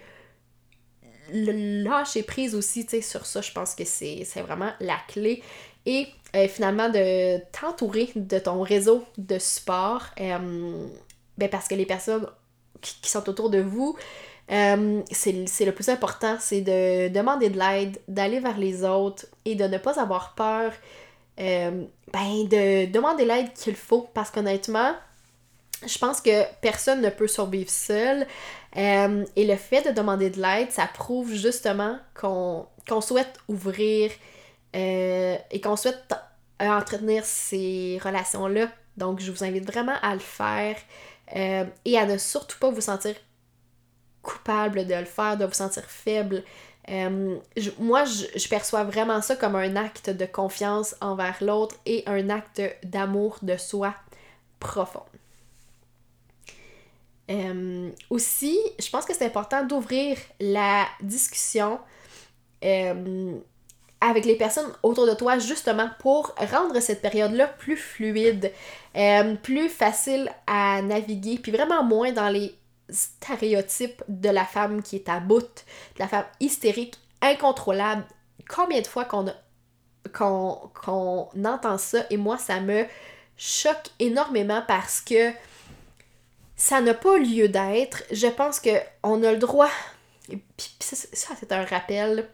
lâcher 1.33 2.23
prise 2.23 2.55
aussi, 2.55 2.85
tu 2.85 2.91
sais, 2.97 3.03
sur 3.03 3.27
ça, 3.27 3.41
je 3.41 3.53
pense 3.53 3.75
que 3.75 3.85
c'est 3.85 4.25
vraiment 4.43 4.71
la 4.81 4.97
clé. 5.09 5.43
Et 5.85 6.09
euh, 6.35 6.49
finalement, 6.49 6.89
de 6.89 7.39
t'entourer 7.53 8.11
de 8.17 8.39
ton 8.39 8.63
réseau 8.63 9.05
de 9.19 9.39
support, 9.39 10.05
euh, 10.21 10.87
ben 11.39 11.49
parce 11.49 11.69
que 11.69 11.75
les 11.75 11.87
personnes 11.87 12.27
qui, 12.81 13.09
sont 13.09 13.29
autour 13.29 13.51
de 13.51 13.61
vous, 13.61 13.97
euh, 14.51 15.03
c'est 15.11 15.33
le 15.33 15.73
plus 15.73 15.89
important, 15.89 16.37
c'est 16.41 16.61
de 16.61 17.09
demander 17.09 17.51
de 17.51 17.59
l'aide, 17.59 17.99
d'aller 18.09 18.41
vers 18.41 18.59
les 18.59 18.85
autres 18.85 19.27
et 19.45 19.55
de 19.55 19.65
ne 19.65 19.79
pas 19.79 20.01
avoir 20.01 20.35
peur, 20.35 20.73
ben, 21.39 21.89
de 22.13 22.87
demander 22.91 23.25
l'aide 23.25 23.53
qu'il 23.53 23.77
faut, 23.77 24.09
parce 24.15 24.31
qu'honnêtement, 24.31 24.95
je 25.85 25.99
pense 25.99 26.21
que 26.21 26.45
personne 26.61 27.03
ne 27.03 27.11
peut 27.11 27.29
survivre 27.29 27.71
seul. 27.71 28.27
Euh, 28.77 29.25
et 29.37 29.47
le 29.47 29.57
fait 29.57 29.83
de 29.89 29.93
demander 29.93 30.31
de 30.31 30.41
l'aide, 30.41 30.71
ça 30.71 30.87
prouve 30.87 31.33
justement 31.33 31.99
qu'on 32.15 33.01
souhaite 33.01 33.39
ouvrir 33.49 34.11
euh, 34.75 35.37
et 35.51 35.61
qu'on 35.61 35.77
souhaite 35.77 36.15
entretenir 36.61 37.25
ces 37.25 37.99
relations-là. 38.03 38.69
Donc, 38.97 39.21
je 39.21 39.31
vous 39.31 39.45
invite 39.45 39.67
vraiment 39.67 39.97
à 40.03 40.15
le 40.15 40.21
faire 40.21 40.77
euh, 41.35 41.65
et 41.85 41.99
à 41.99 42.07
ne 42.07 42.17
surtout 42.17 42.59
pas 42.59 42.71
vous 42.71 42.81
sentir 42.81 43.15
coupable 44.23 44.87
de 44.87 44.95
le 44.95 45.05
faire, 45.05 45.37
de 45.37 45.45
vous 45.45 45.53
sentir 45.53 45.85
faible. 45.85 46.43
moi, 47.79 48.05
je, 48.05 48.39
je, 48.39 48.49
perçois 48.49 48.85
vraiment 48.85 49.23
ça 49.23 49.37
comme 49.37 49.55
un 49.55 49.77
acte 49.77 50.11
de 50.11 50.27
confiance 50.27 50.97
envers 51.01 51.37
l'autre 51.43 51.77
et 51.85 52.03
un 52.07 52.29
acte 52.31 52.63
d'amour 52.83 53.39
de 53.43 53.57
soi 53.57 53.95
profond. 54.59 55.05
Euh, 57.31 57.91
aussi, 58.11 58.59
je 58.79 58.89
pense 58.89 59.05
que 59.05 59.15
c'est 59.15 59.27
important 59.27 59.65
d'ouvrir 59.65 60.17
la 60.39 60.87
discussion 61.03 61.81
euh, 62.65 63.33
avec 64.01 64.25
les 64.25 64.37
personnes 64.37 64.73
autour 64.83 65.07
de 65.07 65.15
toi 65.15 65.39
justement 65.39 65.91
pour 65.99 66.35
rendre 66.53 66.79
cette 66.81 67.03
période-là 67.03 67.49
plus 67.49 67.77
fluide, 67.77 68.53
euh, 68.97 69.35
plus 69.37 69.69
facile 69.69 70.31
à 70.47 70.83
naviguer, 70.83 71.39
puis 71.39 71.51
vraiment 71.51 71.83
moins 71.83 72.13
dans 72.13 72.29
les 72.29 72.55
stéréotypes 72.89 74.03
de 74.09 74.29
la 74.29 74.45
femme 74.45 74.83
qui 74.83 74.97
est 74.97 75.09
à 75.09 75.19
bout, 75.19 75.41
de 75.41 75.99
la 75.99 76.07
femme 76.07 76.27
hystérique, 76.39 76.97
incontrôlable. 77.21 78.05
Combien 78.49 78.81
de 78.81 78.87
fois 78.87 79.05
qu'on 79.05 79.27
qu'on 80.13 81.29
entend 81.45 81.79
ça? 81.79 82.07
Et 82.11 82.17
moi 82.17 82.39
ça 82.39 82.61
me 82.61 82.85
choque 83.37 83.91
énormément 83.99 84.63
parce 84.67 85.01
que 85.01 85.33
ça 86.57 86.81
n'a 86.81 86.95
pas 86.95 87.19
lieu 87.19 87.49
d'être. 87.49 88.03
Je 88.11 88.27
pense 88.27 88.61
qu'on 88.61 89.23
a 89.23 89.33
le 89.33 89.39
droit, 89.39 89.71
puis 90.29 90.77
ça, 90.81 90.97
c'est 91.39 91.53
un 91.53 91.65
rappel, 91.65 92.29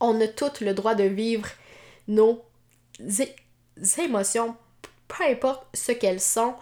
on 0.00 0.20
a 0.20 0.28
tous 0.28 0.60
le 0.60 0.74
droit 0.74 0.94
de 0.94 1.04
vivre 1.04 1.48
nos 2.08 2.42
émotions, 3.98 4.54
peu 5.08 5.24
importe 5.24 5.66
ce 5.74 5.92
qu'elles 5.92 6.20
sont. 6.20 6.54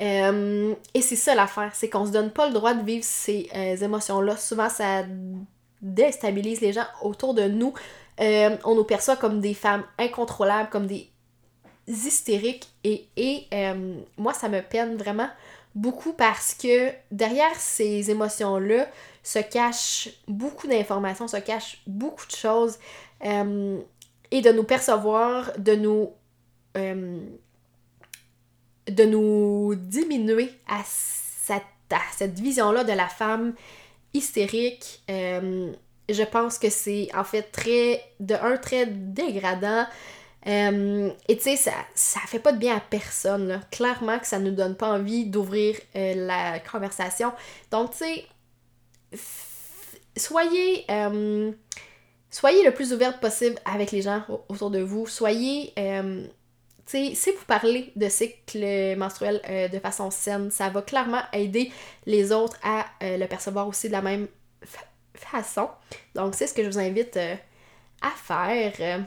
Euh, 0.00 0.74
et 0.94 1.02
c'est 1.02 1.16
ça 1.16 1.34
l'affaire, 1.34 1.72
c'est 1.74 1.90
qu'on 1.90 2.06
se 2.06 2.10
donne 2.10 2.30
pas 2.30 2.46
le 2.46 2.54
droit 2.54 2.74
de 2.74 2.84
vivre 2.84 3.04
ces 3.04 3.50
euh, 3.54 3.76
émotions-là. 3.76 4.36
Souvent, 4.36 4.68
ça 4.68 5.04
déstabilise 5.82 6.60
les 6.60 6.72
gens 6.72 6.86
autour 7.02 7.34
de 7.34 7.42
nous. 7.48 7.74
Euh, 8.20 8.56
on 8.64 8.74
nous 8.74 8.84
perçoit 8.84 9.16
comme 9.16 9.40
des 9.40 9.54
femmes 9.54 9.84
incontrôlables, 9.98 10.70
comme 10.70 10.86
des 10.86 11.10
hystériques. 11.86 12.68
Et 12.84 13.48
moi, 14.16 14.32
ça 14.32 14.48
me 14.48 14.60
peine 14.62 14.96
vraiment 14.96 15.28
beaucoup 15.74 16.12
parce 16.12 16.54
que 16.54 16.90
derrière 17.10 17.54
ces 17.56 18.10
émotions-là 18.10 18.88
se 19.22 19.38
cachent 19.38 20.08
beaucoup 20.26 20.66
d'informations, 20.66 21.28
se 21.28 21.36
cachent 21.36 21.82
beaucoup 21.86 22.26
de 22.26 22.32
choses 22.34 22.78
euh, 23.24 23.78
et 24.30 24.40
de 24.40 24.50
nous 24.50 24.64
percevoir, 24.64 25.52
de 25.58 25.74
nous 25.74 26.10
euh, 26.76 27.20
de 28.86 29.04
nous 29.04 29.74
diminuer 29.76 30.50
à 30.68 30.82
cette, 30.84 31.62
cette 32.16 32.38
vision-là 32.38 32.84
de 32.84 32.92
la 32.92 33.06
femme 33.06 33.54
hystérique. 34.14 35.02
Euh, 35.10 35.72
je 36.08 36.22
pense 36.24 36.58
que 36.58 36.70
c'est 36.70 37.08
en 37.14 37.24
fait 37.24 37.52
très, 37.52 38.02
de 38.18 38.34
un, 38.34 38.56
très 38.56 38.86
dégradant 38.86 39.86
Euh, 40.46 41.10
et 41.28 41.36
tu 41.36 41.42
sais, 41.42 41.56
ça, 41.56 41.72
ça 41.94 42.20
fait 42.20 42.38
pas 42.38 42.52
de 42.52 42.58
bien 42.58 42.76
à 42.76 42.80
personne. 42.80 43.48
Là. 43.48 43.60
Clairement 43.70 44.18
que 44.18 44.26
ça 44.26 44.38
nous 44.38 44.52
donne 44.52 44.76
pas 44.76 44.88
envie 44.88 45.26
d'ouvrir 45.26 45.76
euh, 45.96 46.14
la 46.14 46.58
conversation. 46.60 47.32
Donc, 47.70 47.92
tu 47.92 47.98
sais, 49.12 49.18
soyez, 50.16 50.84
euh, 50.90 51.52
soyez 52.30 52.64
le 52.64 52.72
plus 52.72 52.92
ouverte 52.92 53.20
possible 53.20 53.56
avec 53.64 53.92
les 53.92 54.02
gens 54.02 54.22
autour 54.48 54.70
de 54.70 54.80
vous. 54.80 55.06
Soyez, 55.06 55.72
tu 55.76 56.32
sais, 56.86 57.14
si 57.14 57.30
vous 57.32 57.44
parlez 57.46 57.92
de 57.96 58.08
cycle 58.08 58.96
menstruel 58.96 59.40
de 59.70 59.78
façon 59.78 60.10
saine, 60.10 60.50
ça 60.50 60.70
va 60.70 60.82
clairement 60.82 61.22
aider 61.32 61.70
les 62.06 62.32
autres 62.32 62.58
à 62.62 62.86
le 63.00 63.26
percevoir 63.26 63.68
aussi 63.68 63.88
de 63.88 63.92
la 63.92 64.02
même 64.02 64.26
façon. 65.14 65.68
Donc, 66.14 66.34
c'est 66.34 66.46
ce 66.46 66.54
que 66.54 66.64
je 66.64 66.68
vous 66.68 66.78
invite 66.78 67.18
à 68.00 68.10
faire. 68.10 69.06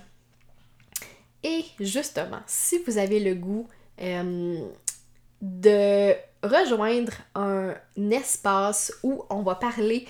Et 1.43 1.65
justement, 1.79 2.39
si 2.47 2.79
vous 2.79 2.97
avez 2.97 3.19
le 3.19 3.35
goût 3.35 3.67
euh, 4.01 4.65
de 5.41 6.13
rejoindre 6.41 7.11
un 7.35 7.75
espace 8.11 8.93
où 9.03 9.23
on 9.29 9.41
va 9.43 9.55
parler 9.55 10.07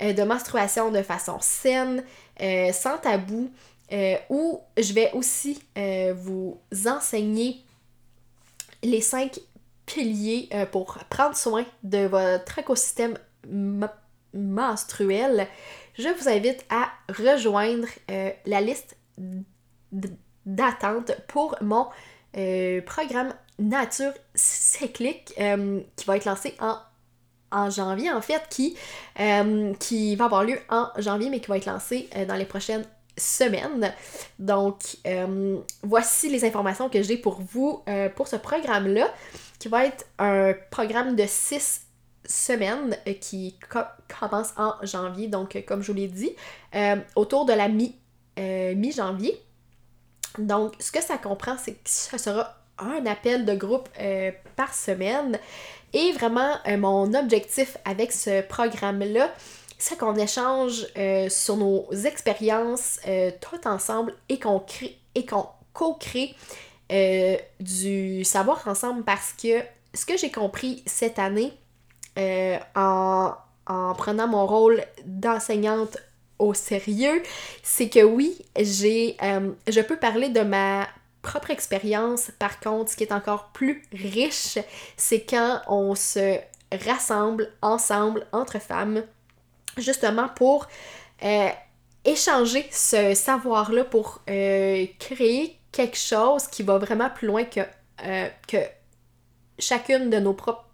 euh, 0.00 0.12
de 0.12 0.22
menstruation 0.22 0.90
de 0.92 1.02
façon 1.02 1.38
saine, 1.40 2.04
euh, 2.40 2.72
sans 2.72 2.98
tabou, 2.98 3.50
où 4.30 4.60
je 4.76 4.92
vais 4.92 5.12
aussi 5.12 5.62
vous 6.16 6.58
enseigner 6.88 7.62
les 8.82 9.00
cinq 9.00 9.38
piliers 9.86 10.48
pour 10.72 10.98
prendre 11.08 11.36
soin 11.36 11.64
de 11.84 12.06
votre 12.06 12.58
écosystème 12.58 13.16
menstruel, 14.34 15.46
je 15.96 16.08
vous 16.08 16.28
invite 16.28 16.66
à 16.68 16.90
rejoindre 17.08 17.86
la 18.08 18.60
liste 18.60 18.96
d'attente 20.46 21.12
pour 21.26 21.56
mon 21.60 21.86
euh, 22.36 22.80
programme 22.82 23.34
Nature 23.58 24.12
cyclique 24.34 25.32
euh, 25.40 25.80
qui 25.96 26.04
va 26.04 26.16
être 26.16 26.26
lancé 26.26 26.54
en, 26.60 27.70
janvier 27.70 28.12
en 28.12 28.20
fait, 28.20 28.42
qui, 28.50 28.76
euh, 29.18 29.72
qui 29.80 30.14
va 30.14 30.26
avoir 30.26 30.44
lieu 30.44 30.58
en 30.68 30.88
janvier 30.98 31.30
mais 31.30 31.40
qui 31.40 31.46
va 31.46 31.56
être 31.56 31.64
lancé 31.64 32.10
dans 32.28 32.34
les 32.34 32.44
prochaines 32.44 32.84
semaines. 33.16 33.94
Donc 34.38 34.98
voici 35.82 36.28
les 36.28 36.44
informations 36.44 36.90
que 36.90 37.02
j'ai 37.02 37.16
pour 37.16 37.40
vous 37.40 37.82
pour 38.14 38.28
ce 38.28 38.36
programme-là 38.36 39.10
qui 39.58 39.68
va 39.68 39.86
être 39.86 40.04
un 40.18 40.52
programme 40.70 41.16
de 41.16 41.24
six 41.26 41.86
semaines 42.26 42.94
qui 43.22 43.58
commence 44.20 44.52
en 44.58 44.74
janvier, 44.82 45.28
donc 45.28 45.64
comme 45.66 45.80
je 45.80 45.92
vous 45.92 45.96
l'ai 45.96 46.08
dit, 46.08 46.36
autour 47.14 47.46
de 47.46 47.54
la 47.54 47.68
mi, 47.68 47.96
mi-janvier. 48.36 49.40
Donc, 50.38 50.74
ce 50.78 50.92
que 50.92 51.02
ça 51.02 51.18
comprend, 51.18 51.56
c'est 51.58 51.72
que 51.72 51.88
ce 51.88 52.18
sera 52.18 52.54
un 52.78 53.06
appel 53.06 53.44
de 53.44 53.54
groupe 53.54 53.88
euh, 54.00 54.30
par 54.54 54.74
semaine. 54.74 55.38
Et 55.92 56.12
vraiment, 56.12 56.56
euh, 56.66 56.76
mon 56.76 57.14
objectif 57.14 57.76
avec 57.84 58.12
ce 58.12 58.42
programme-là, 58.42 59.32
c'est 59.78 59.98
qu'on 59.98 60.16
échange 60.16 60.86
euh, 60.96 61.28
sur 61.28 61.56
nos 61.56 61.90
expériences 61.92 62.98
tout 63.40 63.68
ensemble 63.68 64.14
et 64.28 64.38
qu'on 64.38 64.60
crée 64.60 64.98
et 65.14 65.26
qu'on 65.26 65.46
co-crée 65.74 66.34
du 67.60 68.24
savoir 68.24 68.66
ensemble 68.66 69.04
parce 69.04 69.32
que 69.32 69.60
ce 69.92 70.06
que 70.06 70.16
j'ai 70.16 70.30
compris 70.30 70.82
cette 70.86 71.18
année 71.18 71.52
en, 72.74 73.34
en 73.66 73.94
prenant 73.94 74.28
mon 74.28 74.46
rôle 74.46 74.82
d'enseignante 75.04 75.98
au 76.38 76.54
sérieux, 76.54 77.22
c'est 77.62 77.88
que 77.88 78.02
oui, 78.02 78.38
j'ai, 78.58 79.16
euh, 79.22 79.52
je 79.66 79.80
peux 79.80 79.96
parler 79.96 80.28
de 80.28 80.40
ma 80.40 80.86
propre 81.22 81.50
expérience. 81.50 82.30
Par 82.38 82.60
contre, 82.60 82.90
ce 82.92 82.96
qui 82.96 83.04
est 83.04 83.12
encore 83.12 83.48
plus 83.52 83.82
riche, 83.92 84.58
c'est 84.96 85.22
quand 85.22 85.60
on 85.68 85.94
se 85.94 86.38
rassemble 86.84 87.50
ensemble 87.62 88.26
entre 88.32 88.60
femmes, 88.60 89.04
justement 89.76 90.28
pour 90.28 90.66
euh, 91.24 91.48
échanger 92.04 92.66
ce 92.70 93.14
savoir-là, 93.14 93.84
pour 93.84 94.22
euh, 94.28 94.86
créer 94.98 95.58
quelque 95.72 95.98
chose 95.98 96.46
qui 96.48 96.62
va 96.62 96.78
vraiment 96.78 97.10
plus 97.10 97.26
loin 97.26 97.44
que, 97.44 97.60
que 98.48 98.58
chacune 99.58 100.10
de 100.10 100.18
nos 100.18 100.32
propres 100.32 100.64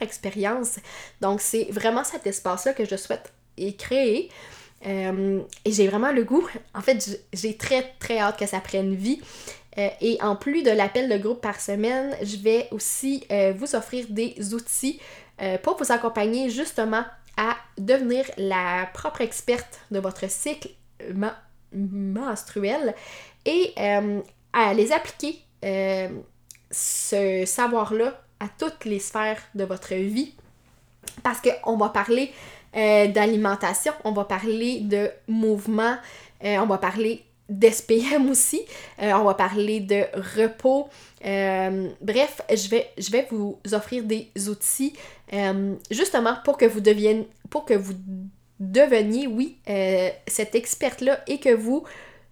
expériences. 0.00 0.78
Donc, 1.20 1.40
c'est 1.40 1.68
vraiment 1.70 2.02
cet 2.02 2.26
espace-là 2.26 2.72
que 2.72 2.84
je 2.84 2.96
souhaite 2.96 3.32
créer. 3.78 4.30
Euh, 4.84 5.40
et 5.64 5.72
j'ai 5.72 5.88
vraiment 5.88 6.12
le 6.12 6.24
goût. 6.24 6.46
En 6.74 6.80
fait, 6.80 7.18
j'ai 7.32 7.56
très 7.56 7.94
très 7.98 8.18
hâte 8.18 8.38
que 8.38 8.46
ça 8.46 8.60
prenne 8.60 8.94
vie. 8.94 9.20
Euh, 9.78 9.88
et 10.00 10.18
en 10.22 10.36
plus 10.36 10.62
de 10.62 10.70
l'appel 10.70 11.08
de 11.08 11.18
groupe 11.18 11.40
par 11.40 11.60
semaine, 11.60 12.16
je 12.22 12.36
vais 12.36 12.68
aussi 12.70 13.24
euh, 13.30 13.52
vous 13.56 13.74
offrir 13.74 14.06
des 14.08 14.54
outils 14.54 15.00
pour 15.62 15.76
vous 15.76 15.92
accompagner 15.92 16.48
justement 16.48 17.04
à 17.36 17.56
devenir 17.76 18.24
la 18.38 18.88
propre 18.94 19.20
experte 19.20 19.80
de 19.90 19.98
votre 19.98 20.30
cycle 20.30 20.70
menstruel 21.74 22.94
et 23.44 23.74
à 24.54 24.72
les 24.72 24.92
appliquer 24.92 25.42
ce 26.70 27.42
savoir-là 27.44 28.18
à 28.40 28.46
toutes 28.58 28.86
les 28.86 28.98
sphères 28.98 29.42
de 29.54 29.64
votre 29.64 29.94
vie. 29.94 30.32
Parce 31.22 31.42
qu'on 31.42 31.76
va 31.76 31.90
parler 31.90 32.32
euh, 32.76 33.06
d'alimentation, 33.08 33.92
on 34.04 34.12
va 34.12 34.24
parler 34.24 34.80
de 34.80 35.10
mouvement, 35.28 35.96
euh, 36.44 36.58
on 36.58 36.66
va 36.66 36.76
parler 36.78 37.24
d'SPM 37.48 38.28
aussi, 38.30 38.62
euh, 39.02 39.12
on 39.12 39.24
va 39.24 39.34
parler 39.34 39.80
de 39.80 40.04
repos. 40.36 40.88
bref, 41.22 42.42
je 42.50 42.68
vais, 42.68 42.90
je 42.98 43.10
vais 43.10 43.26
vous 43.30 43.58
offrir 43.72 44.04
des 44.04 44.30
outils 44.48 44.92
justement 45.90 46.36
pour 46.44 46.58
que 46.58 46.66
vous 46.66 46.80
deviennent, 46.80 47.24
pour 47.48 47.64
que 47.64 47.74
vous 47.74 47.94
deveniez, 48.60 49.26
oui, 49.26 49.56
cette 50.26 50.54
experte-là 50.54 51.20
et 51.26 51.38
que 51.38 51.54
vous 51.54 51.84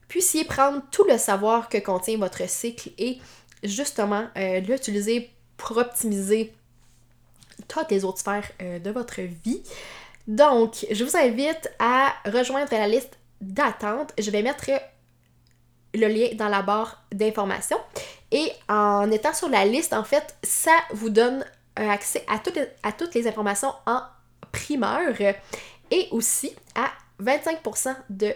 puissiez 0.09 0.45
prendre 0.45 0.83
tout 0.91 1.05
le 1.05 1.17
savoir 1.17 1.69
que 1.69 1.79
contient 1.79 2.19
votre 2.19 2.49
cycle 2.49 2.91
et 2.99 3.19
justement 3.63 4.27
l'utiliser 4.37 5.31
pour 5.57 5.77
optimiser 5.79 6.53
toutes 7.69 7.91
les 7.91 8.05
autres 8.05 8.19
sphères 8.19 8.51
de 8.61 8.91
votre 8.91 9.21
vie. 9.21 9.63
Donc, 10.27 10.87
je 10.91 11.05
vous 11.05 11.17
invite 11.17 11.71
à 11.79 12.15
rejoindre 12.25 12.73
la 12.73 12.89
liste 12.89 13.19
d'attente. 13.41 14.13
Je 14.19 14.31
vais 14.31 14.43
mettre 14.43 14.71
le 15.95 16.09
lien 16.09 16.29
dans 16.35 16.49
la 16.49 16.63
barre 16.63 17.05
d'informations. 17.13 17.79
Et 18.33 18.51
en 18.69 19.11
étant 19.11 19.35
sur 19.35 19.49
la 19.49 19.65
liste, 19.65 19.93
en 19.93 20.05
fait, 20.05 20.35
ça 20.43 20.77
vous 20.93 21.11
donne 21.11 21.45
accès 21.77 22.25
à 22.29 22.39
toutes, 22.39 23.15
les, 23.15 23.29
informations 23.29 23.73
en 23.87 24.01
primeur 24.53 25.15
et 25.91 26.09
aussi 26.11 26.55
à 26.75 26.91
25% 27.23 27.95
de 28.11 28.33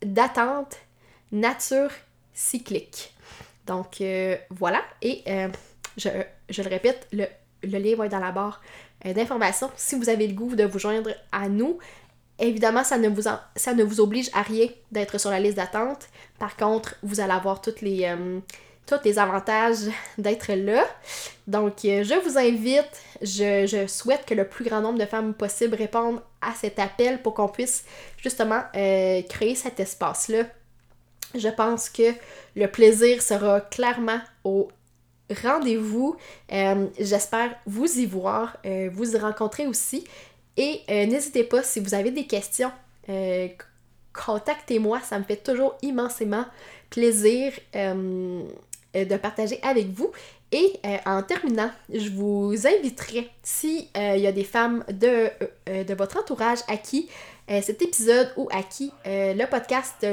d'attente 0.00 0.76
nature 1.32 1.90
cyclique. 2.32 3.12
Donc 3.66 4.00
euh, 4.00 4.36
voilà, 4.50 4.82
et 5.02 5.24
je, 5.98 6.08
le 6.08 6.68
répète, 6.68 7.06
le, 7.12 7.26
le 7.62 7.78
lien 7.78 7.96
va 7.96 8.06
être 8.06 8.12
dans 8.12 8.20
la 8.20 8.32
barre 8.32 8.62
d'informations 9.04 9.70
si 9.76 9.94
vous 9.96 10.08
avez 10.08 10.26
le 10.26 10.34
goût 10.34 10.56
de 10.56 10.64
vous 10.64 10.78
joindre 10.78 11.10
à 11.32 11.48
nous. 11.48 11.78
Évidemment, 12.38 12.84
ça 12.84 12.98
ne 12.98 13.08
vous, 13.82 14.00
oblige 14.00 14.30
à 14.32 14.42
rien 14.42 14.68
d'être 14.92 15.18
sur 15.18 15.30
la 15.30 15.40
liste 15.40 15.56
d'attente. 15.56 16.08
Par 16.38 16.56
contre, 16.56 16.94
vous 17.02 17.20
allez 17.20 17.32
avoir 17.32 17.60
toutes 17.60 17.80
les, 17.80 18.04
euh, 18.04 18.38
tous 18.86 19.04
les 19.04 19.18
avantages 19.18 19.90
d'être 20.18 20.52
là. 20.52 20.84
Donc, 21.46 21.84
euh, 21.84 22.04
je 22.04 22.14
vous 22.14 22.38
invite, 22.38 23.02
je, 23.22 23.86
souhaite 23.88 24.24
que 24.24 24.34
le 24.34 24.46
plus 24.46 24.64
grand 24.64 24.80
nombre 24.80 24.98
de 24.98 25.06
femmes 25.06 25.34
possible 25.34 25.74
répondent 25.74 26.20
à 26.40 26.54
cet 26.54 26.78
appel 26.78 27.20
pour 27.22 27.34
qu'on 27.34 27.48
puisse 27.48 27.84
justement 28.18 28.62
euh, 28.76 29.20
créer 29.22 29.56
cet 29.56 29.80
espace-là. 29.80 30.44
Je 31.34 31.48
pense 31.48 31.90
que 31.90 32.14
le 32.56 32.66
plaisir 32.68 33.20
sera 33.20 33.60
clairement 33.60 34.20
au 34.44 34.68
rendez-vous. 35.42 36.16
Euh, 36.52 36.86
j'espère 36.98 37.54
vous 37.66 37.98
y 37.98 38.06
voir, 38.06 38.56
vous 38.92 39.14
y 39.14 39.18
rencontrer 39.18 39.66
aussi. 39.66 40.04
Et 40.56 40.82
n'hésitez 40.88 41.44
pas 41.44 41.62
si 41.62 41.80
vous 41.80 41.94
avez 41.94 42.10
des 42.10 42.26
questions 42.26 42.72
contactez-moi, 44.24 45.00
ça 45.00 45.18
me 45.18 45.24
fait 45.24 45.36
toujours 45.36 45.76
immensément 45.82 46.44
plaisir 46.90 47.52
euh, 47.76 48.42
de 48.94 49.16
partager 49.16 49.60
avec 49.62 49.88
vous. 49.88 50.10
Et 50.50 50.80
euh, 50.84 50.96
en 51.04 51.22
terminant, 51.22 51.70
je 51.92 52.08
vous 52.10 52.54
inviterai, 52.66 53.30
s'il 53.42 53.86
euh, 53.96 54.16
y 54.16 54.26
a 54.26 54.32
des 54.32 54.44
femmes 54.44 54.82
de, 54.88 55.28
de, 55.66 55.94
votre 55.94 56.18
entourage 56.18 56.60
à 56.68 56.76
qui 56.76 57.08
cet 57.62 57.80
épisode 57.80 58.30
ou 58.36 58.46
à 58.52 58.62
qui 58.62 58.92
le 59.06 59.44
podcast 59.46 60.06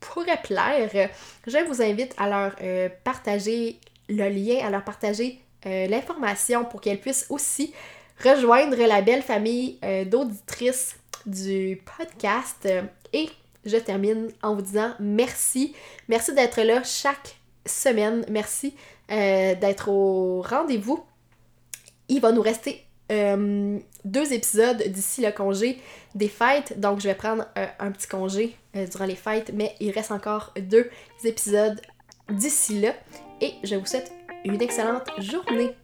pourrait 0.00 0.40
plaire, 0.42 1.10
je 1.46 1.58
vous 1.64 1.80
invite 1.80 2.12
à 2.18 2.28
leur 2.28 2.56
partager 3.04 3.78
le 4.08 4.28
lien, 4.28 4.64
à 4.64 4.70
leur 4.70 4.84
partager 4.84 5.40
l'information 5.64 6.64
pour 6.64 6.80
qu'elles 6.80 7.00
puissent 7.00 7.26
aussi 7.28 7.74
rejoindre 8.22 8.76
la 8.76 9.02
belle 9.02 9.22
famille 9.22 9.80
d'auditrices 10.06 10.96
du 11.26 11.82
podcast. 11.98 12.68
Et 13.12 13.28
je 13.66 13.76
termine 13.76 14.30
en 14.42 14.54
vous 14.54 14.62
disant 14.62 14.92
merci. 15.00 15.74
Merci 16.08 16.32
d'être 16.34 16.62
là 16.62 16.82
chaque 16.84 17.36
semaine. 17.66 18.24
Merci 18.30 18.74
euh, 19.10 19.54
d'être 19.54 19.88
au 19.88 20.42
rendez-vous. 20.42 21.04
Il 22.08 22.20
va 22.20 22.32
nous 22.32 22.42
rester 22.42 22.84
euh, 23.10 23.78
deux 24.04 24.32
épisodes 24.32 24.82
d'ici 24.88 25.22
le 25.22 25.32
congé 25.32 25.80
des 26.14 26.28
fêtes. 26.28 26.78
Donc, 26.78 27.00
je 27.00 27.08
vais 27.08 27.14
prendre 27.14 27.46
euh, 27.58 27.66
un 27.78 27.90
petit 27.90 28.06
congé 28.06 28.56
durant 28.74 29.06
les 29.06 29.16
fêtes, 29.16 29.52
mais 29.54 29.74
il 29.80 29.90
reste 29.90 30.12
encore 30.12 30.52
deux 30.60 30.90
épisodes 31.24 31.80
d'ici 32.28 32.80
là. 32.80 32.92
Et 33.40 33.54
je 33.62 33.76
vous 33.76 33.86
souhaite 33.86 34.12
une 34.44 34.60
excellente 34.62 35.10
journée. 35.18 35.74